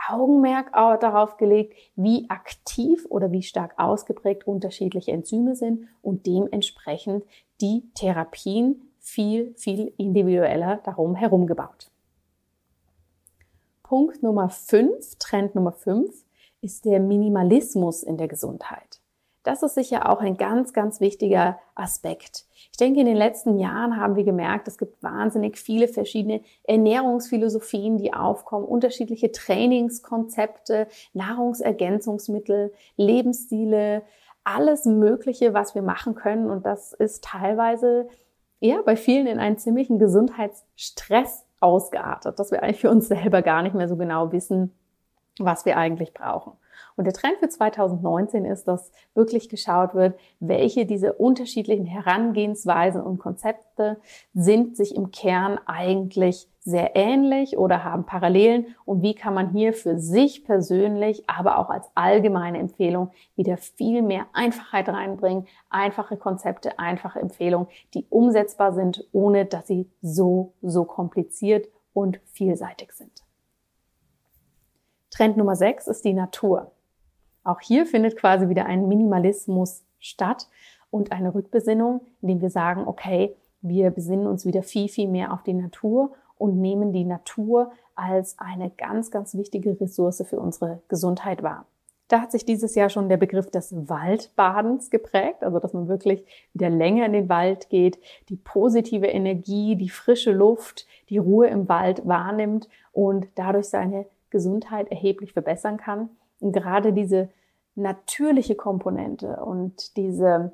Augenmerk 0.08 0.72
darauf 0.72 1.36
gelegt, 1.36 1.74
wie 1.94 2.28
aktiv 2.28 3.06
oder 3.08 3.30
wie 3.30 3.42
stark 3.42 3.74
ausgeprägt 3.78 4.46
unterschiedliche 4.46 5.12
Enzyme 5.12 5.54
sind 5.54 5.86
und 6.02 6.26
dementsprechend 6.26 7.24
die 7.60 7.84
Therapien 7.94 8.90
viel, 8.98 9.54
viel 9.56 9.92
individueller 9.96 10.80
darum 10.84 11.14
herum 11.14 11.46
gebaut. 11.46 11.90
Punkt 13.84 14.22
Nummer 14.22 14.48
5, 14.48 15.18
Trend 15.18 15.54
Nummer 15.54 15.72
5, 15.72 16.10
ist 16.62 16.86
der 16.86 17.00
Minimalismus 17.00 18.02
in 18.02 18.16
der 18.16 18.28
Gesundheit. 18.28 19.02
Das 19.42 19.62
ist 19.62 19.74
sicher 19.74 20.08
auch 20.08 20.20
ein 20.20 20.38
ganz, 20.38 20.72
ganz 20.72 21.00
wichtiger 21.00 21.58
Aspekt. 21.74 22.46
Ich 22.72 22.78
denke, 22.78 23.00
in 23.00 23.06
den 23.06 23.18
letzten 23.18 23.58
Jahren 23.58 23.98
haben 24.00 24.16
wir 24.16 24.24
gemerkt, 24.24 24.68
es 24.68 24.78
gibt 24.78 25.02
wahnsinnig 25.02 25.58
viele 25.58 25.86
verschiedene 25.86 26.40
Ernährungsphilosophien, 26.62 27.98
die 27.98 28.14
aufkommen, 28.14 28.64
unterschiedliche 28.64 29.32
Trainingskonzepte, 29.32 30.88
Nahrungsergänzungsmittel, 31.12 32.72
Lebensstile, 32.96 34.02
alles 34.44 34.86
Mögliche, 34.86 35.52
was 35.52 35.74
wir 35.74 35.82
machen 35.82 36.14
können. 36.14 36.48
Und 36.48 36.64
das 36.64 36.94
ist 36.94 37.22
teilweise 37.22 38.08
ja 38.60 38.80
bei 38.80 38.96
vielen 38.96 39.26
in 39.26 39.38
einen 39.38 39.58
ziemlichen 39.58 39.98
Gesundheitsstress 39.98 41.43
ausgeartet, 41.64 42.38
dass 42.38 42.50
wir 42.50 42.62
eigentlich 42.62 42.80
für 42.80 42.90
uns 42.90 43.08
selber 43.08 43.42
gar 43.42 43.62
nicht 43.62 43.74
mehr 43.74 43.88
so 43.88 43.96
genau 43.96 44.30
wissen, 44.30 44.72
was 45.38 45.64
wir 45.64 45.76
eigentlich 45.76 46.14
brauchen. 46.14 46.52
Und 46.96 47.04
der 47.04 47.12
Trend 47.12 47.38
für 47.38 47.48
2019 47.48 48.44
ist, 48.44 48.68
dass 48.68 48.92
wirklich 49.14 49.48
geschaut 49.48 49.94
wird, 49.94 50.18
welche 50.38 50.86
diese 50.86 51.12
unterschiedlichen 51.14 51.86
Herangehensweisen 51.86 53.02
und 53.02 53.18
Konzepte 53.18 53.98
sind 54.32 54.76
sich 54.76 54.94
im 54.94 55.10
Kern 55.10 55.58
eigentlich 55.66 56.48
sehr 56.60 56.96
ähnlich 56.96 57.58
oder 57.58 57.84
haben 57.84 58.06
Parallelen 58.06 58.74
und 58.86 59.02
wie 59.02 59.14
kann 59.14 59.34
man 59.34 59.50
hier 59.50 59.74
für 59.74 59.98
sich 59.98 60.44
persönlich, 60.44 61.28
aber 61.28 61.58
auch 61.58 61.68
als 61.68 61.86
allgemeine 61.94 62.58
Empfehlung 62.58 63.10
wieder 63.36 63.58
viel 63.58 64.00
mehr 64.00 64.26
Einfachheit 64.32 64.88
reinbringen, 64.88 65.46
einfache 65.68 66.16
Konzepte, 66.16 66.78
einfache 66.78 67.18
Empfehlungen, 67.18 67.68
die 67.92 68.06
umsetzbar 68.08 68.72
sind, 68.72 69.06
ohne 69.12 69.44
dass 69.44 69.66
sie 69.66 69.90
so, 70.00 70.54
so 70.62 70.84
kompliziert 70.84 71.68
und 71.92 72.20
vielseitig 72.32 72.92
sind. 72.92 73.24
Trend 75.10 75.36
Nummer 75.36 75.56
6 75.56 75.86
ist 75.88 76.04
die 76.04 76.14
Natur. 76.14 76.72
Auch 77.44 77.60
hier 77.60 77.86
findet 77.86 78.16
quasi 78.16 78.48
wieder 78.48 78.66
ein 78.66 78.88
Minimalismus 78.88 79.82
statt 80.00 80.48
und 80.90 81.12
eine 81.12 81.34
Rückbesinnung, 81.34 82.00
indem 82.22 82.40
wir 82.40 82.50
sagen, 82.50 82.86
okay, 82.86 83.36
wir 83.60 83.90
besinnen 83.90 84.26
uns 84.26 84.46
wieder 84.46 84.62
viel, 84.62 84.88
viel 84.88 85.08
mehr 85.08 85.32
auf 85.32 85.42
die 85.42 85.54
Natur 85.54 86.12
und 86.36 86.60
nehmen 86.60 86.92
die 86.92 87.04
Natur 87.04 87.72
als 87.94 88.38
eine 88.38 88.70
ganz, 88.70 89.10
ganz 89.10 89.34
wichtige 89.34 89.80
Ressource 89.80 90.24
für 90.26 90.40
unsere 90.40 90.82
Gesundheit 90.88 91.42
wahr. 91.42 91.66
Da 92.08 92.20
hat 92.20 92.32
sich 92.32 92.44
dieses 92.44 92.74
Jahr 92.74 92.90
schon 92.90 93.08
der 93.08 93.16
Begriff 93.16 93.50
des 93.50 93.74
Waldbadens 93.88 94.90
geprägt, 94.90 95.42
also 95.42 95.58
dass 95.58 95.72
man 95.72 95.88
wirklich 95.88 96.24
wieder 96.52 96.68
länger 96.68 97.06
in 97.06 97.12
den 97.14 97.28
Wald 97.30 97.70
geht, 97.70 97.98
die 98.28 98.36
positive 98.36 99.06
Energie, 99.06 99.76
die 99.76 99.88
frische 99.88 100.32
Luft, 100.32 100.86
die 101.08 101.18
Ruhe 101.18 101.46
im 101.46 101.68
Wald 101.68 102.06
wahrnimmt 102.06 102.68
und 102.92 103.26
dadurch 103.36 103.66
seine 103.66 104.06
Gesundheit 104.28 104.90
erheblich 104.90 105.32
verbessern 105.32 105.78
kann. 105.78 106.10
Gerade 106.52 106.92
diese 106.92 107.28
natürliche 107.74 108.54
Komponente 108.54 109.44
und 109.44 109.96
diese 109.96 110.52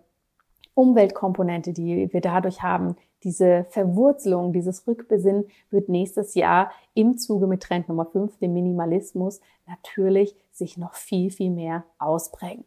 Umweltkomponente, 0.74 1.72
die 1.72 2.12
wir 2.12 2.20
dadurch 2.20 2.62
haben, 2.62 2.96
diese 3.22 3.66
Verwurzelung, 3.68 4.52
dieses 4.52 4.86
Rückbesinnen 4.86 5.44
wird 5.70 5.88
nächstes 5.90 6.34
Jahr 6.34 6.70
im 6.94 7.18
Zuge 7.18 7.46
mit 7.46 7.62
Trend 7.62 7.88
Nummer 7.88 8.06
5, 8.06 8.38
dem 8.38 8.54
Minimalismus, 8.54 9.40
natürlich 9.66 10.34
sich 10.52 10.78
noch 10.78 10.94
viel, 10.94 11.30
viel 11.30 11.50
mehr 11.50 11.84
ausprägen. 11.98 12.64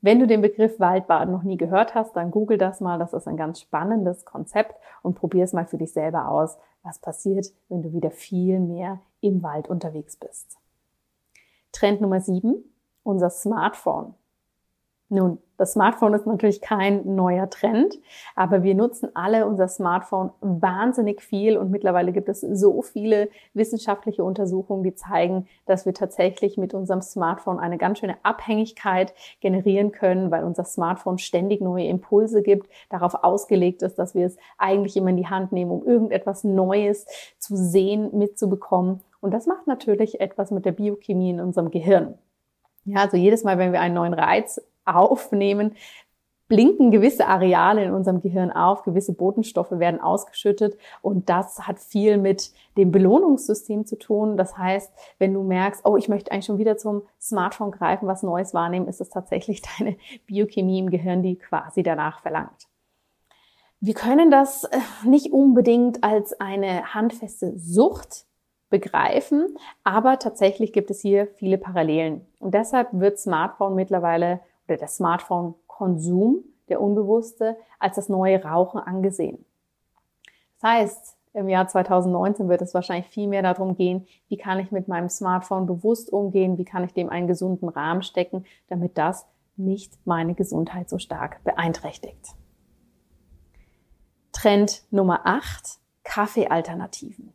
Wenn 0.00 0.18
du 0.18 0.26
den 0.26 0.40
Begriff 0.40 0.78
Waldbaden 0.80 1.32
noch 1.32 1.42
nie 1.44 1.56
gehört 1.56 1.94
hast, 1.94 2.16
dann 2.16 2.30
google 2.32 2.58
das 2.58 2.80
mal. 2.80 2.98
Das 2.98 3.12
ist 3.12 3.28
ein 3.28 3.36
ganz 3.36 3.60
spannendes 3.60 4.24
Konzept 4.24 4.74
und 5.02 5.14
probier 5.14 5.44
es 5.44 5.52
mal 5.52 5.66
für 5.66 5.78
dich 5.78 5.92
selber 5.92 6.28
aus, 6.28 6.58
was 6.82 6.98
passiert, 6.98 7.46
wenn 7.68 7.82
du 7.82 7.92
wieder 7.92 8.10
viel 8.10 8.58
mehr 8.58 9.00
im 9.20 9.42
Wald 9.42 9.68
unterwegs 9.68 10.16
bist. 10.16 10.58
Trend 11.72 12.00
Nummer 12.00 12.20
sieben, 12.20 12.64
unser 13.02 13.30
Smartphone. 13.30 14.14
Nun, 15.08 15.38
das 15.58 15.74
Smartphone 15.74 16.14
ist 16.14 16.26
natürlich 16.26 16.62
kein 16.62 17.14
neuer 17.14 17.50
Trend, 17.50 17.98
aber 18.34 18.62
wir 18.62 18.74
nutzen 18.74 19.10
alle 19.14 19.46
unser 19.46 19.68
Smartphone 19.68 20.30
wahnsinnig 20.40 21.20
viel 21.20 21.58
und 21.58 21.70
mittlerweile 21.70 22.12
gibt 22.12 22.30
es 22.30 22.40
so 22.40 22.80
viele 22.80 23.28
wissenschaftliche 23.52 24.24
Untersuchungen, 24.24 24.82
die 24.82 24.94
zeigen, 24.94 25.46
dass 25.66 25.84
wir 25.84 25.92
tatsächlich 25.92 26.56
mit 26.56 26.72
unserem 26.72 27.02
Smartphone 27.02 27.58
eine 27.58 27.76
ganz 27.76 27.98
schöne 27.98 28.16
Abhängigkeit 28.22 29.12
generieren 29.40 29.92
können, 29.92 30.30
weil 30.30 30.44
unser 30.44 30.64
Smartphone 30.64 31.18
ständig 31.18 31.60
neue 31.60 31.88
Impulse 31.88 32.42
gibt, 32.42 32.70
darauf 32.88 33.22
ausgelegt 33.22 33.82
ist, 33.82 33.98
dass 33.98 34.14
wir 34.14 34.24
es 34.24 34.38
eigentlich 34.56 34.96
immer 34.96 35.10
in 35.10 35.18
die 35.18 35.28
Hand 35.28 35.52
nehmen, 35.52 35.72
um 35.72 35.86
irgendetwas 35.86 36.42
Neues 36.42 37.04
zu 37.38 37.54
sehen, 37.54 38.16
mitzubekommen. 38.16 39.02
Und 39.22 39.32
das 39.32 39.46
macht 39.46 39.68
natürlich 39.68 40.20
etwas 40.20 40.50
mit 40.50 40.64
der 40.64 40.72
Biochemie 40.72 41.30
in 41.30 41.40
unserem 41.40 41.70
Gehirn. 41.70 42.18
Ja, 42.84 43.02
also 43.02 43.16
jedes 43.16 43.44
Mal, 43.44 43.56
wenn 43.56 43.72
wir 43.72 43.80
einen 43.80 43.94
neuen 43.94 44.14
Reiz 44.14 44.60
aufnehmen, 44.84 45.76
blinken 46.48 46.90
gewisse 46.90 47.28
Areale 47.28 47.84
in 47.84 47.92
unserem 47.92 48.20
Gehirn 48.20 48.50
auf, 48.50 48.82
gewisse 48.82 49.14
Botenstoffe 49.14 49.70
werden 49.70 50.00
ausgeschüttet 50.00 50.76
und 51.02 51.30
das 51.30 51.68
hat 51.68 51.78
viel 51.78 52.18
mit 52.18 52.52
dem 52.76 52.90
Belohnungssystem 52.90 53.86
zu 53.86 53.96
tun. 53.96 54.36
Das 54.36 54.58
heißt, 54.58 54.92
wenn 55.18 55.32
du 55.32 55.44
merkst, 55.44 55.86
oh, 55.86 55.96
ich 55.96 56.08
möchte 56.08 56.32
eigentlich 56.32 56.46
schon 56.46 56.58
wieder 56.58 56.76
zum 56.76 57.02
Smartphone 57.20 57.70
greifen, 57.70 58.08
was 58.08 58.24
Neues 58.24 58.52
wahrnehmen, 58.54 58.88
ist 58.88 59.00
es 59.00 59.08
tatsächlich 59.08 59.62
deine 59.78 59.96
Biochemie 60.26 60.80
im 60.80 60.90
Gehirn, 60.90 61.22
die 61.22 61.36
quasi 61.36 61.84
danach 61.84 62.20
verlangt. 62.20 62.66
Wir 63.78 63.94
können 63.94 64.32
das 64.32 64.64
äh, 64.64 64.78
nicht 65.06 65.32
unbedingt 65.32 66.02
als 66.02 66.38
eine 66.40 66.92
handfeste 66.92 67.56
Sucht 67.56 68.26
begreifen, 68.72 69.56
aber 69.84 70.18
tatsächlich 70.18 70.72
gibt 70.72 70.90
es 70.90 71.00
hier 71.00 71.28
viele 71.36 71.58
Parallelen. 71.58 72.26
Und 72.40 72.54
deshalb 72.54 72.88
wird 72.92 73.20
Smartphone 73.20 73.76
mittlerweile 73.76 74.40
oder 74.66 74.78
der 74.78 74.88
Smartphone-Konsum, 74.88 76.42
der 76.68 76.80
unbewusste, 76.80 77.56
als 77.78 77.96
das 77.96 78.08
neue 78.08 78.42
Rauchen 78.42 78.80
angesehen. 78.80 79.44
Das 80.60 80.70
heißt, 80.70 81.16
im 81.34 81.48
Jahr 81.48 81.68
2019 81.68 82.48
wird 82.48 82.62
es 82.62 82.74
wahrscheinlich 82.74 83.08
viel 83.08 83.28
mehr 83.28 83.42
darum 83.42 83.76
gehen, 83.76 84.06
wie 84.28 84.36
kann 84.36 84.58
ich 84.58 84.70
mit 84.70 84.88
meinem 84.88 85.08
Smartphone 85.08 85.66
bewusst 85.66 86.12
umgehen, 86.12 86.58
wie 86.58 86.64
kann 86.64 86.84
ich 86.84 86.94
dem 86.94 87.08
einen 87.08 87.26
gesunden 87.26 87.68
Rahmen 87.68 88.02
stecken, 88.02 88.44
damit 88.68 88.98
das 88.98 89.26
nicht 89.56 89.94
meine 90.04 90.34
Gesundheit 90.34 90.88
so 90.88 90.98
stark 90.98 91.44
beeinträchtigt. 91.44 92.34
Trend 94.32 94.82
Nummer 94.90 95.20
8, 95.24 95.78
Kaffeealternativen. 96.04 97.34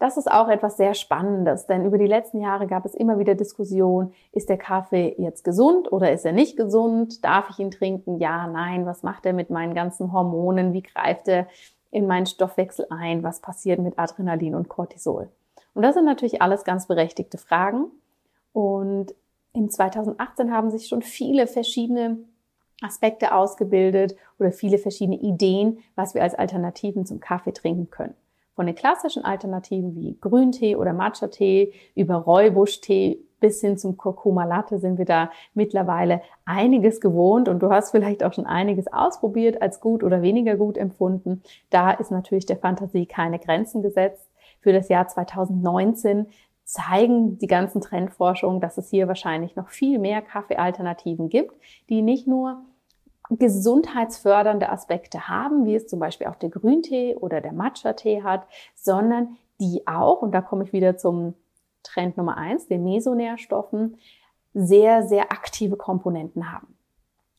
Das 0.00 0.16
ist 0.16 0.32
auch 0.32 0.48
etwas 0.48 0.78
sehr 0.78 0.94
Spannendes, 0.94 1.66
denn 1.66 1.84
über 1.84 1.98
die 1.98 2.06
letzten 2.06 2.40
Jahre 2.40 2.66
gab 2.66 2.86
es 2.86 2.94
immer 2.94 3.18
wieder 3.18 3.34
Diskussionen, 3.34 4.14
ist 4.32 4.48
der 4.48 4.56
Kaffee 4.56 5.14
jetzt 5.18 5.44
gesund 5.44 5.92
oder 5.92 6.10
ist 6.10 6.24
er 6.24 6.32
nicht 6.32 6.56
gesund? 6.56 7.22
Darf 7.22 7.50
ich 7.50 7.58
ihn 7.58 7.70
trinken? 7.70 8.18
Ja, 8.18 8.46
nein. 8.46 8.86
Was 8.86 9.02
macht 9.02 9.26
er 9.26 9.34
mit 9.34 9.50
meinen 9.50 9.74
ganzen 9.74 10.10
Hormonen? 10.10 10.72
Wie 10.72 10.80
greift 10.80 11.28
er 11.28 11.48
in 11.90 12.06
meinen 12.06 12.24
Stoffwechsel 12.24 12.86
ein? 12.88 13.22
Was 13.22 13.40
passiert 13.40 13.78
mit 13.78 13.98
Adrenalin 13.98 14.54
und 14.54 14.70
Cortisol? 14.70 15.28
Und 15.74 15.82
das 15.82 15.94
sind 15.94 16.06
natürlich 16.06 16.40
alles 16.40 16.64
ganz 16.64 16.86
berechtigte 16.86 17.36
Fragen. 17.36 17.90
Und 18.54 19.14
im 19.52 19.68
2018 19.68 20.50
haben 20.50 20.70
sich 20.70 20.88
schon 20.88 21.02
viele 21.02 21.46
verschiedene 21.46 22.16
Aspekte 22.80 23.34
ausgebildet 23.34 24.16
oder 24.38 24.50
viele 24.50 24.78
verschiedene 24.78 25.20
Ideen, 25.20 25.80
was 25.94 26.14
wir 26.14 26.22
als 26.22 26.34
Alternativen 26.34 27.04
zum 27.04 27.20
Kaffee 27.20 27.52
trinken 27.52 27.90
können. 27.90 28.14
Von 28.60 28.66
den 28.66 28.76
klassischen 28.76 29.24
Alternativen 29.24 29.94
wie 29.94 30.18
Grüntee 30.20 30.76
oder 30.76 30.92
Matcha-Tee 30.92 31.72
über 31.94 32.16
Räubusch-Tee 32.16 33.18
bis 33.40 33.62
hin 33.62 33.78
zum 33.78 33.96
Kurkuma 33.96 34.44
Latte 34.44 34.78
sind 34.78 34.98
wir 34.98 35.06
da 35.06 35.30
mittlerweile 35.54 36.20
einiges 36.44 37.00
gewohnt 37.00 37.48
und 37.48 37.60
du 37.60 37.70
hast 37.70 37.90
vielleicht 37.90 38.22
auch 38.22 38.34
schon 38.34 38.44
einiges 38.44 38.86
ausprobiert, 38.92 39.62
als 39.62 39.80
gut 39.80 40.04
oder 40.04 40.20
weniger 40.20 40.56
gut 40.56 40.76
empfunden. 40.76 41.42
Da 41.70 41.92
ist 41.92 42.10
natürlich 42.10 42.44
der 42.44 42.58
Fantasie 42.58 43.06
keine 43.06 43.38
Grenzen 43.38 43.80
gesetzt. 43.80 44.28
Für 44.60 44.74
das 44.74 44.90
Jahr 44.90 45.08
2019 45.08 46.26
zeigen 46.64 47.38
die 47.38 47.46
ganzen 47.46 47.80
Trendforschungen, 47.80 48.60
dass 48.60 48.76
es 48.76 48.90
hier 48.90 49.08
wahrscheinlich 49.08 49.56
noch 49.56 49.70
viel 49.70 49.98
mehr 49.98 50.20
Kaffeealternativen 50.20 51.30
gibt, 51.30 51.54
die 51.88 52.02
nicht 52.02 52.26
nur 52.26 52.60
gesundheitsfördernde 53.38 54.70
Aspekte 54.70 55.28
haben, 55.28 55.64
wie 55.64 55.74
es 55.74 55.86
zum 55.86 56.00
Beispiel 56.00 56.26
auch 56.26 56.36
der 56.36 56.50
Grüntee 56.50 57.14
oder 57.16 57.40
der 57.40 57.52
Matcha-Tee 57.52 58.22
hat, 58.22 58.46
sondern 58.74 59.36
die 59.60 59.86
auch, 59.86 60.22
und 60.22 60.32
da 60.32 60.40
komme 60.40 60.64
ich 60.64 60.72
wieder 60.72 60.96
zum 60.96 61.34
Trend 61.82 62.16
Nummer 62.16 62.36
eins, 62.36 62.66
den 62.66 62.84
Mesonährstoffen, 62.84 63.96
sehr, 64.52 65.02
sehr 65.04 65.32
aktive 65.32 65.76
Komponenten 65.76 66.52
haben. 66.52 66.76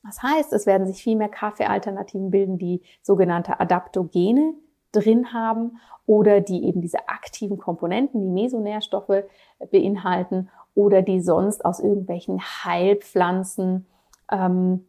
Das 0.03 0.23
heißt, 0.23 0.53
es 0.53 0.65
werden 0.65 0.87
sich 0.87 1.03
viel 1.03 1.15
mehr 1.15 1.29
Kaffeealternativen 1.29 2.31
bilden, 2.31 2.57
die 2.57 2.81
sogenannte 3.01 3.59
Adaptogene 3.59 4.53
drin 4.91 5.33
haben 5.33 5.77
oder 6.05 6.41
die 6.41 6.65
eben 6.65 6.81
diese 6.81 7.07
aktiven 7.07 7.57
Komponenten, 7.57 8.21
die 8.21 8.41
Mesonährstoffe 8.41 9.23
beinhalten 9.71 10.49
oder 10.73 11.01
die 11.01 11.21
sonst 11.21 11.63
aus 11.63 11.79
irgendwelchen 11.79 12.39
Heilpflanzen 12.39 13.85
ähm, 14.31 14.85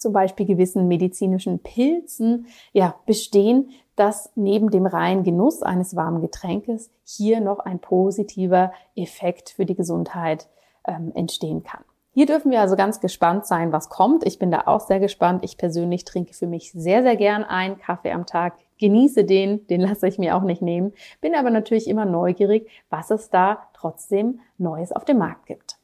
zum 0.00 0.12
Beispiel 0.12 0.46
gewissen 0.46 0.88
medizinischen 0.88 1.60
Pilzen, 1.60 2.46
ja, 2.72 2.96
bestehen, 3.06 3.70
dass 3.96 4.32
neben 4.34 4.70
dem 4.70 4.86
reinen 4.86 5.24
Genuss 5.24 5.62
eines 5.62 5.94
warmen 5.94 6.22
Getränkes 6.22 6.90
hier 7.04 7.40
noch 7.40 7.58
ein 7.58 7.78
positiver 7.78 8.72
Effekt 8.96 9.50
für 9.50 9.66
die 9.66 9.74
Gesundheit 9.74 10.48
ähm, 10.86 11.12
entstehen 11.14 11.62
kann. 11.62 11.84
Hier 12.12 12.26
dürfen 12.26 12.50
wir 12.50 12.60
also 12.60 12.74
ganz 12.76 13.00
gespannt 13.00 13.46
sein, 13.46 13.72
was 13.72 13.88
kommt. 13.88 14.26
Ich 14.26 14.38
bin 14.38 14.50
da 14.50 14.62
auch 14.66 14.80
sehr 14.80 14.98
gespannt. 14.98 15.44
Ich 15.44 15.58
persönlich 15.58 16.04
trinke 16.04 16.34
für 16.34 16.46
mich 16.46 16.72
sehr, 16.72 17.02
sehr 17.02 17.16
gern 17.16 17.44
einen 17.44 17.78
Kaffee 17.78 18.10
am 18.10 18.26
Tag, 18.26 18.54
genieße 18.78 19.24
den, 19.24 19.66
den 19.68 19.82
lasse 19.82 20.08
ich 20.08 20.18
mir 20.18 20.34
auch 20.34 20.42
nicht 20.42 20.62
nehmen, 20.62 20.92
bin 21.20 21.34
aber 21.34 21.50
natürlich 21.50 21.86
immer 21.86 22.06
neugierig, 22.06 22.68
was 22.88 23.10
es 23.10 23.30
da 23.30 23.68
trotzdem 23.74 24.40
Neues 24.58 24.92
auf 24.92 25.04
dem 25.04 25.18
Markt 25.18 25.46
gibt. 25.46 25.76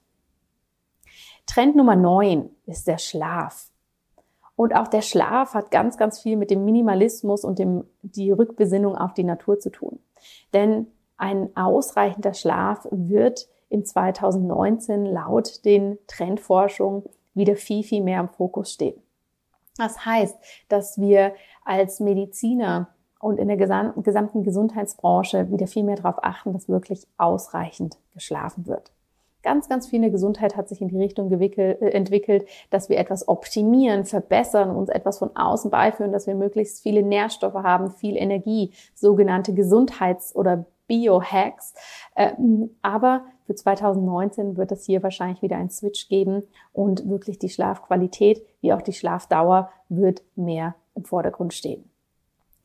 Trend 1.46 1.76
Nummer 1.76 1.94
9 1.94 2.50
ist 2.64 2.88
der 2.88 2.98
Schlaf. 2.98 3.70
Und 4.56 4.74
auch 4.74 4.88
der 4.88 5.02
Schlaf 5.02 5.54
hat 5.54 5.70
ganz, 5.70 5.98
ganz 5.98 6.18
viel 6.18 6.36
mit 6.36 6.50
dem 6.50 6.64
Minimalismus 6.64 7.44
und 7.44 7.58
dem, 7.58 7.84
die 8.02 8.30
Rückbesinnung 8.30 8.96
auf 8.96 9.12
die 9.12 9.24
Natur 9.24 9.58
zu 9.58 9.70
tun. 9.70 10.00
Denn 10.54 10.86
ein 11.18 11.54
ausreichender 11.56 12.34
Schlaf 12.34 12.88
wird 12.90 13.48
im 13.68 13.84
2019 13.84 15.04
laut 15.04 15.64
den 15.64 15.98
Trendforschungen 16.06 17.04
wieder 17.34 17.56
viel, 17.56 17.84
viel 17.84 18.02
mehr 18.02 18.20
im 18.20 18.28
Fokus 18.28 18.72
stehen. 18.72 19.00
Das 19.76 20.06
heißt, 20.06 20.36
dass 20.68 20.98
wir 20.98 21.34
als 21.64 22.00
Mediziner 22.00 22.88
und 23.20 23.38
in 23.38 23.48
der 23.48 23.58
gesamten 23.58 24.42
Gesundheitsbranche 24.42 25.50
wieder 25.50 25.66
viel 25.66 25.84
mehr 25.84 25.96
darauf 25.96 26.22
achten, 26.22 26.54
dass 26.54 26.68
wirklich 26.68 27.06
ausreichend 27.18 27.98
geschlafen 28.14 28.66
wird 28.66 28.90
ganz, 29.46 29.68
ganz 29.68 29.86
viel 29.86 29.98
in 29.98 30.02
der 30.02 30.10
Gesundheit 30.10 30.56
hat 30.56 30.68
sich 30.68 30.82
in 30.82 30.88
die 30.88 30.98
Richtung 30.98 31.30
äh, 31.30 31.72
entwickelt, 31.90 32.48
dass 32.70 32.88
wir 32.88 32.98
etwas 32.98 33.28
optimieren, 33.28 34.04
verbessern, 34.04 34.74
uns 34.74 34.88
etwas 34.88 35.20
von 35.20 35.36
außen 35.36 35.70
beiführen, 35.70 36.10
dass 36.10 36.26
wir 36.26 36.34
möglichst 36.34 36.82
viele 36.82 37.04
Nährstoffe 37.04 37.54
haben, 37.54 37.92
viel 37.92 38.16
Energie, 38.16 38.72
sogenannte 38.94 39.54
Gesundheits- 39.54 40.34
oder 40.34 40.66
Biohacks. 40.88 41.74
Ähm, 42.16 42.70
aber 42.82 43.24
für 43.44 43.54
2019 43.54 44.56
wird 44.56 44.72
es 44.72 44.84
hier 44.84 45.04
wahrscheinlich 45.04 45.42
wieder 45.42 45.56
einen 45.56 45.70
Switch 45.70 46.08
geben 46.08 46.42
und 46.72 47.08
wirklich 47.08 47.38
die 47.38 47.48
Schlafqualität 47.48 48.44
wie 48.60 48.72
auch 48.72 48.82
die 48.82 48.92
Schlafdauer 48.92 49.70
wird 49.88 50.22
mehr 50.34 50.74
im 50.96 51.04
Vordergrund 51.04 51.54
stehen. 51.54 51.88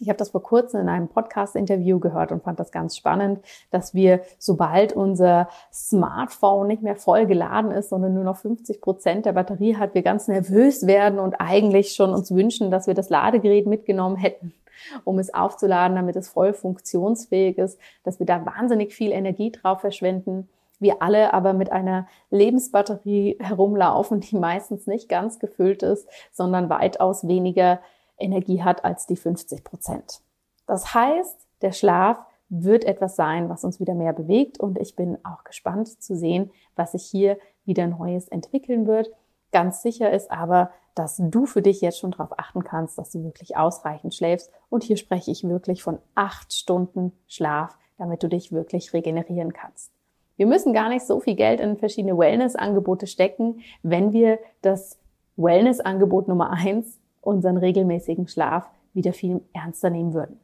Ich 0.01 0.09
habe 0.09 0.17
das 0.17 0.31
vor 0.31 0.41
kurzem 0.41 0.81
in 0.81 0.89
einem 0.89 1.09
Podcast-Interview 1.09 1.99
gehört 1.99 2.31
und 2.31 2.41
fand 2.41 2.59
das 2.59 2.71
ganz 2.71 2.97
spannend, 2.97 3.39
dass 3.69 3.93
wir, 3.93 4.21
sobald 4.39 4.93
unser 4.93 5.47
Smartphone 5.71 6.65
nicht 6.65 6.81
mehr 6.81 6.95
voll 6.95 7.27
geladen 7.27 7.69
ist, 7.69 7.89
sondern 7.89 8.15
nur 8.15 8.23
noch 8.23 8.37
50 8.37 8.81
Prozent 8.81 9.27
der 9.27 9.33
Batterie 9.33 9.75
hat, 9.75 9.93
wir 9.93 10.01
ganz 10.01 10.27
nervös 10.27 10.87
werden 10.87 11.19
und 11.19 11.35
eigentlich 11.35 11.93
schon 11.93 12.15
uns 12.15 12.33
wünschen, 12.33 12.71
dass 12.71 12.87
wir 12.87 12.95
das 12.95 13.11
Ladegerät 13.11 13.67
mitgenommen 13.67 14.15
hätten, 14.15 14.55
um 15.03 15.19
es 15.19 15.31
aufzuladen, 15.31 15.95
damit 15.95 16.15
es 16.15 16.29
voll 16.29 16.53
funktionsfähig 16.53 17.59
ist, 17.59 17.79
dass 18.03 18.17
wir 18.17 18.25
da 18.25 18.43
wahnsinnig 18.43 18.95
viel 18.95 19.11
Energie 19.11 19.51
drauf 19.51 19.81
verschwenden. 19.81 20.49
Wir 20.79 21.03
alle 21.03 21.31
aber 21.31 21.53
mit 21.53 21.71
einer 21.71 22.07
Lebensbatterie 22.31 23.37
herumlaufen, 23.39 24.19
die 24.19 24.35
meistens 24.35 24.87
nicht 24.87 25.09
ganz 25.09 25.37
gefüllt 25.37 25.83
ist, 25.83 26.07
sondern 26.31 26.71
weitaus 26.71 27.27
weniger 27.27 27.79
Energie 28.21 28.63
hat 28.63 28.85
als 28.85 29.05
die 29.07 29.15
50 29.15 29.63
Prozent. 29.63 30.21
Das 30.67 30.93
heißt, 30.93 31.47
der 31.61 31.71
Schlaf 31.71 32.17
wird 32.49 32.83
etwas 32.83 33.15
sein, 33.15 33.49
was 33.49 33.63
uns 33.63 33.79
wieder 33.79 33.93
mehr 33.93 34.13
bewegt 34.13 34.59
und 34.59 34.77
ich 34.77 34.95
bin 34.95 35.17
auch 35.23 35.43
gespannt 35.43 36.01
zu 36.01 36.15
sehen, 36.15 36.51
was 36.75 36.91
sich 36.91 37.03
hier 37.03 37.37
wieder 37.65 37.87
Neues 37.87 38.27
entwickeln 38.27 38.87
wird. 38.87 39.09
Ganz 39.51 39.81
sicher 39.81 40.11
ist 40.11 40.31
aber, 40.31 40.71
dass 40.95 41.17
du 41.17 41.45
für 41.45 41.61
dich 41.61 41.81
jetzt 41.81 41.99
schon 41.99 42.11
darauf 42.11 42.37
achten 42.37 42.63
kannst, 42.63 42.97
dass 42.97 43.11
du 43.11 43.23
wirklich 43.23 43.57
ausreichend 43.57 44.13
schläfst. 44.13 44.51
Und 44.69 44.83
hier 44.83 44.97
spreche 44.97 45.31
ich 45.31 45.43
wirklich 45.43 45.83
von 45.83 45.99
acht 46.15 46.53
Stunden 46.53 47.13
Schlaf, 47.27 47.77
damit 47.97 48.23
du 48.23 48.27
dich 48.27 48.51
wirklich 48.51 48.93
regenerieren 48.93 49.53
kannst. 49.53 49.91
Wir 50.35 50.47
müssen 50.47 50.73
gar 50.73 50.89
nicht 50.89 51.05
so 51.05 51.19
viel 51.19 51.35
Geld 51.35 51.59
in 51.59 51.77
verschiedene 51.77 52.17
Wellness-Angebote 52.17 53.07
stecken, 53.07 53.61
wenn 53.83 54.11
wir 54.11 54.39
das 54.61 54.97
Wellness-Angebot 55.37 56.27
Nummer 56.27 56.51
eins, 56.51 56.99
unseren 57.21 57.57
regelmäßigen 57.57 58.27
Schlaf, 58.27 58.69
wieder 58.93 59.13
viel 59.13 59.41
ernster 59.53 59.89
nehmen 59.89 60.13
würden. 60.13 60.39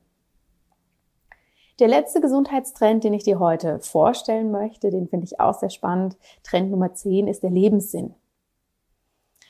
Der 1.79 1.87
letzte 1.87 2.21
Gesundheitstrend, 2.21 3.03
den 3.03 3.13
ich 3.13 3.23
dir 3.23 3.39
heute 3.39 3.79
vorstellen 3.79 4.51
möchte, 4.51 4.89
den 4.89 5.07
finde 5.07 5.25
ich 5.25 5.39
auch 5.39 5.53
sehr 5.53 5.69
spannend. 5.69 6.17
Trend 6.43 6.71
Nummer 6.71 6.93
10 6.93 7.27
ist 7.27 7.43
der 7.43 7.51
Lebenssinn. 7.51 8.15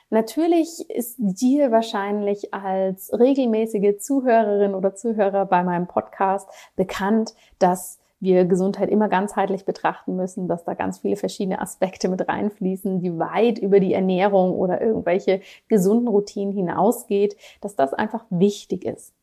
Natürlich 0.09 0.89
ist 0.89 1.15
dir 1.17 1.71
wahrscheinlich 1.71 2.53
als 2.53 3.11
regelmäßige 3.11 3.97
Zuhörerin 3.99 4.73
oder 4.73 4.95
Zuhörer 4.95 5.45
bei 5.45 5.63
meinem 5.63 5.87
Podcast 5.87 6.49
bekannt, 6.75 7.33
dass 7.59 7.99
wir 8.19 8.45
Gesundheit 8.45 8.89
immer 8.89 9.10
ganzheitlich 9.10 9.65
betrachten 9.65 10.15
müssen, 10.15 10.47
dass 10.47 10.63
da 10.63 10.73
ganz 10.73 10.99
viele 10.99 11.15
verschiedene 11.15 11.62
Aspekte 11.62 12.10
mit 12.10 12.27
reinfließen, 12.27 12.99
die 12.99 13.17
weit 13.19 13.60
über 13.60 13.80
die 13.80 13.93
Ernährung 13.93 14.51
oder 14.53 14.82
irgendwelche 14.82 15.41
gesunden 15.67 16.08
Routinen 16.08 16.53
hinausgeht, 16.53 17.38
dass 17.62 17.75
das 17.75 17.93
einfach 17.93 18.25
wichtig 18.30 18.86
ist. 18.86 19.13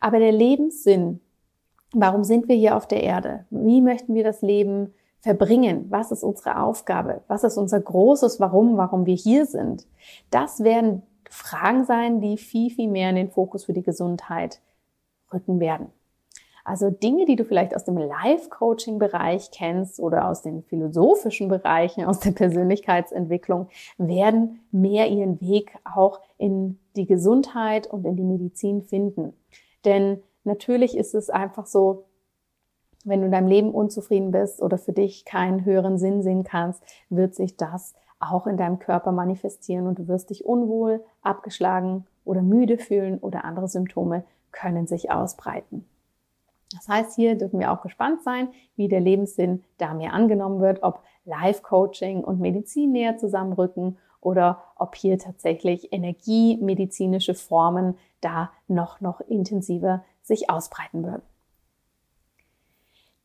Aber 0.00 0.18
der 0.18 0.32
Lebenssinn, 0.32 1.20
warum 1.92 2.24
sind 2.24 2.48
wir 2.48 2.56
hier 2.56 2.76
auf 2.76 2.86
der 2.86 3.02
Erde? 3.02 3.46
Wie 3.50 3.80
möchten 3.80 4.14
wir 4.14 4.24
das 4.24 4.42
Leben 4.42 4.92
verbringen? 5.20 5.86
Was 5.88 6.12
ist 6.12 6.22
unsere 6.22 6.60
Aufgabe? 6.60 7.22
Was 7.28 7.44
ist 7.44 7.56
unser 7.56 7.80
großes 7.80 8.38
Warum, 8.38 8.76
warum 8.76 9.06
wir 9.06 9.14
hier 9.14 9.46
sind? 9.46 9.86
Das 10.30 10.62
werden 10.62 11.02
Fragen 11.30 11.84
sein, 11.84 12.20
die 12.20 12.36
viel, 12.36 12.70
viel 12.70 12.90
mehr 12.90 13.08
in 13.10 13.16
den 13.16 13.30
Fokus 13.30 13.64
für 13.64 13.72
die 13.72 13.82
Gesundheit 13.82 14.60
rücken 15.32 15.60
werden. 15.60 15.86
Also 16.64 16.90
Dinge, 16.90 17.24
die 17.24 17.36
du 17.36 17.44
vielleicht 17.44 17.74
aus 17.74 17.84
dem 17.84 17.96
Life-Coaching-Bereich 17.96 19.50
kennst 19.50 19.98
oder 19.98 20.28
aus 20.28 20.42
den 20.42 20.62
philosophischen 20.62 21.48
Bereichen, 21.48 22.04
aus 22.04 22.20
der 22.20 22.30
Persönlichkeitsentwicklung, 22.30 23.68
werden 23.98 24.60
mehr 24.70 25.10
ihren 25.10 25.40
Weg 25.40 25.76
auch 25.84 26.20
in 26.38 26.78
die 26.94 27.06
Gesundheit 27.06 27.88
und 27.88 28.04
in 28.04 28.16
die 28.16 28.22
Medizin 28.22 28.82
finden. 28.82 29.32
Denn 29.84 30.22
natürlich 30.44 30.96
ist 30.96 31.14
es 31.14 31.30
einfach 31.30 31.66
so, 31.66 32.04
wenn 33.04 33.20
du 33.20 33.26
in 33.26 33.32
deinem 33.32 33.48
Leben 33.48 33.72
unzufrieden 33.72 34.30
bist 34.30 34.62
oder 34.62 34.78
für 34.78 34.92
dich 34.92 35.24
keinen 35.24 35.64
höheren 35.64 35.98
Sinn 35.98 36.22
sehen 36.22 36.44
kannst, 36.44 36.82
wird 37.10 37.34
sich 37.34 37.56
das 37.56 37.94
auch 38.20 38.46
in 38.46 38.56
deinem 38.56 38.78
Körper 38.78 39.10
manifestieren 39.10 39.88
und 39.88 39.98
du 39.98 40.06
wirst 40.06 40.30
dich 40.30 40.44
unwohl, 40.44 41.02
abgeschlagen 41.22 42.06
oder 42.24 42.42
müde 42.42 42.78
fühlen 42.78 43.18
oder 43.18 43.44
andere 43.44 43.66
Symptome 43.66 44.24
können 44.52 44.86
sich 44.86 45.10
ausbreiten. 45.10 45.84
Das 46.72 46.88
heißt, 46.88 47.14
hier 47.14 47.36
dürfen 47.36 47.60
wir 47.60 47.72
auch 47.72 47.82
gespannt 47.82 48.22
sein, 48.22 48.48
wie 48.76 48.88
der 48.88 49.00
Lebenssinn 49.00 49.64
da 49.78 49.94
mehr 49.94 50.12
angenommen 50.12 50.60
wird, 50.60 50.82
ob 50.82 51.02
Life-Coaching 51.24 52.24
und 52.24 52.40
Medizin 52.40 52.92
näher 52.92 53.16
zusammenrücken 53.16 53.98
oder 54.20 54.62
ob 54.76 54.94
hier 54.94 55.18
tatsächlich 55.18 55.92
energiemedizinische 55.92 57.34
Formen 57.34 57.96
da 58.20 58.50
noch, 58.68 59.00
noch 59.00 59.20
intensiver 59.20 60.04
sich 60.22 60.48
ausbreiten 60.48 61.04
würden. 61.04 61.22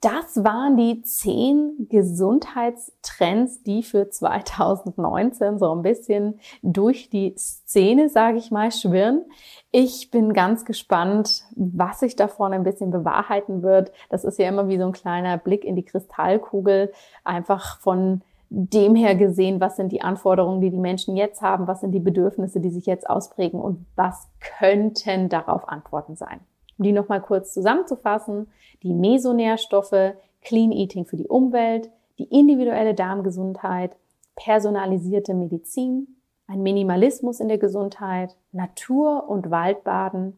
Das 0.02 0.44
waren 0.44 0.78
die 0.78 1.02
zehn 1.02 1.88
Gesundheitstrends, 1.90 3.64
die 3.64 3.82
für 3.82 4.08
2019 4.08 5.58
so 5.58 5.72
ein 5.74 5.82
bisschen 5.82 6.40
durch 6.62 7.10
die 7.10 7.34
Szene, 7.36 8.08
sage 8.08 8.38
ich 8.38 8.52
mal, 8.52 8.72
schwirren. 8.72 9.26
Ich 9.72 10.12
bin 10.12 10.34
ganz 10.34 10.66
gespannt, 10.66 11.46
was 11.56 12.02
sich 12.02 12.16
davon 12.16 12.54
ein 12.54 12.64
bisschen 12.64 12.92
bewahrheiten 12.92 13.64
wird. 13.64 13.92
Das 14.10 14.24
ist 14.24 14.38
ja 14.38 14.48
immer 14.48 14.68
wie 14.68 14.78
so 14.78 14.86
ein 14.86 14.92
kleiner 14.92 15.40
Blick 15.40 15.66
in 15.66 15.76
die 15.76 15.86
Kristallkugel, 15.86 16.94
einfach 17.24 17.80
von 17.80 18.22
dem 18.50 18.94
her 18.94 19.16
gesehen, 19.16 19.60
was 19.60 19.78
sind 19.78 19.92
die 19.92 20.04
Anforderungen, 20.04 20.62
die 20.62 20.70
die 20.70 20.78
Menschen 20.78 21.18
jetzt 21.18 21.42
haben, 21.42 21.66
was 21.66 21.82
sind 21.82 21.92
die 21.92 22.00
Bedürfnisse, 22.00 22.60
die 22.60 22.70
sich 22.70 22.86
jetzt 22.86 23.10
ausprägen 23.10 23.60
und 23.60 23.86
was 23.96 24.30
könnten 24.40 25.28
darauf 25.28 25.68
Antworten 25.68 26.16
sein. 26.16 26.40
Um 26.78 26.84
die 26.84 26.92
nochmal 26.92 27.22
kurz 27.22 27.54
zusammenzufassen, 27.54 28.50
die 28.84 28.94
Mesonährstoffe, 28.94 30.14
Clean 30.42 30.72
Eating 30.72 31.06
für 31.06 31.18
die 31.18 31.28
Umwelt, 31.28 31.90
die 32.20 32.26
individuelle 32.26 32.94
Darmgesundheit, 32.94 33.96
personalisierte 34.36 35.34
Medizin, 35.34 36.18
ein 36.48 36.62
Minimalismus 36.62 37.40
in 37.40 37.48
der 37.48 37.58
Gesundheit, 37.58 38.36
Natur- 38.52 39.28
und 39.28 39.52
Waldbaden, 39.52 40.38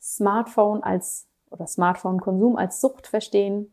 Smartphone 0.00 0.82
als 0.82 1.26
oder 1.50 1.66
Smartphone-Konsum 1.66 2.56
als 2.56 2.80
Sucht 2.80 3.06
verstehen, 3.06 3.72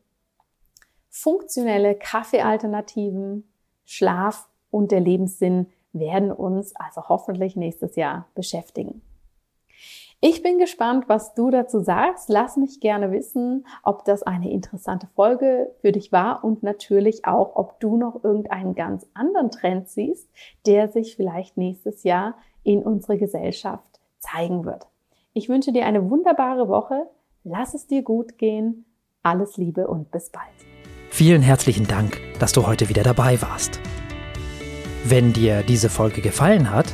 funktionelle 1.10 1.96
Kaffeealternativen, 1.96 3.52
Schlaf 3.86 4.48
und 4.70 4.92
der 4.92 5.00
Lebenssinn 5.00 5.68
werden 5.92 6.32
uns 6.32 6.76
also 6.76 7.10
hoffentlich 7.10 7.56
nächstes 7.56 7.96
Jahr 7.96 8.28
beschäftigen. 8.36 9.02
Ich 10.24 10.44
bin 10.44 10.60
gespannt, 10.60 11.06
was 11.08 11.34
du 11.34 11.50
dazu 11.50 11.80
sagst. 11.80 12.30
Lass 12.30 12.56
mich 12.56 12.80
gerne 12.80 13.12
wissen, 13.12 13.66
ob 13.82 14.06
das 14.06 14.22
eine 14.22 14.52
interessante 14.52 15.08
Folge 15.16 15.72
für 15.82 15.92
dich 15.92 16.12
war 16.12 16.44
und 16.44 16.62
natürlich 16.62 17.26
auch, 17.26 17.56
ob 17.56 17.80
du 17.80 17.98
noch 17.98 18.24
irgendeinen 18.24 18.76
ganz 18.76 19.08
anderen 19.16 19.50
Trend 19.50 19.90
siehst, 19.90 20.30
der 20.68 20.90
sich 20.90 21.16
vielleicht 21.16 21.58
nächstes 21.58 22.04
Jahr 22.04 22.36
in 22.62 22.84
unserer 22.84 23.18
Gesellschaft 23.18 24.00
zeigen 24.20 24.64
wird. 24.64 24.86
Ich 25.34 25.50
wünsche 25.50 25.72
dir 25.72 25.88
eine 25.88 26.08
wunderbare 26.08 26.68
Woche. 26.68 27.08
Lass 27.44 27.74
es 27.74 27.88
dir 27.88 28.04
gut 28.04 28.38
gehen. 28.38 28.86
Alles 29.24 29.58
Liebe 29.58 29.88
und 29.88 30.12
bis 30.12 30.30
bald. 30.30 30.46
Vielen 31.10 31.42
herzlichen 31.42 31.88
Dank, 31.88 32.20
dass 32.40 32.52
du 32.52 32.68
heute 32.68 32.90
wieder 32.90 33.02
dabei 33.02 33.42
warst. 33.42 33.80
Wenn 35.04 35.34
dir 35.34 35.64
diese 35.64 35.90
Folge 35.90 36.22
gefallen 36.22 36.70
hat, 36.70 36.94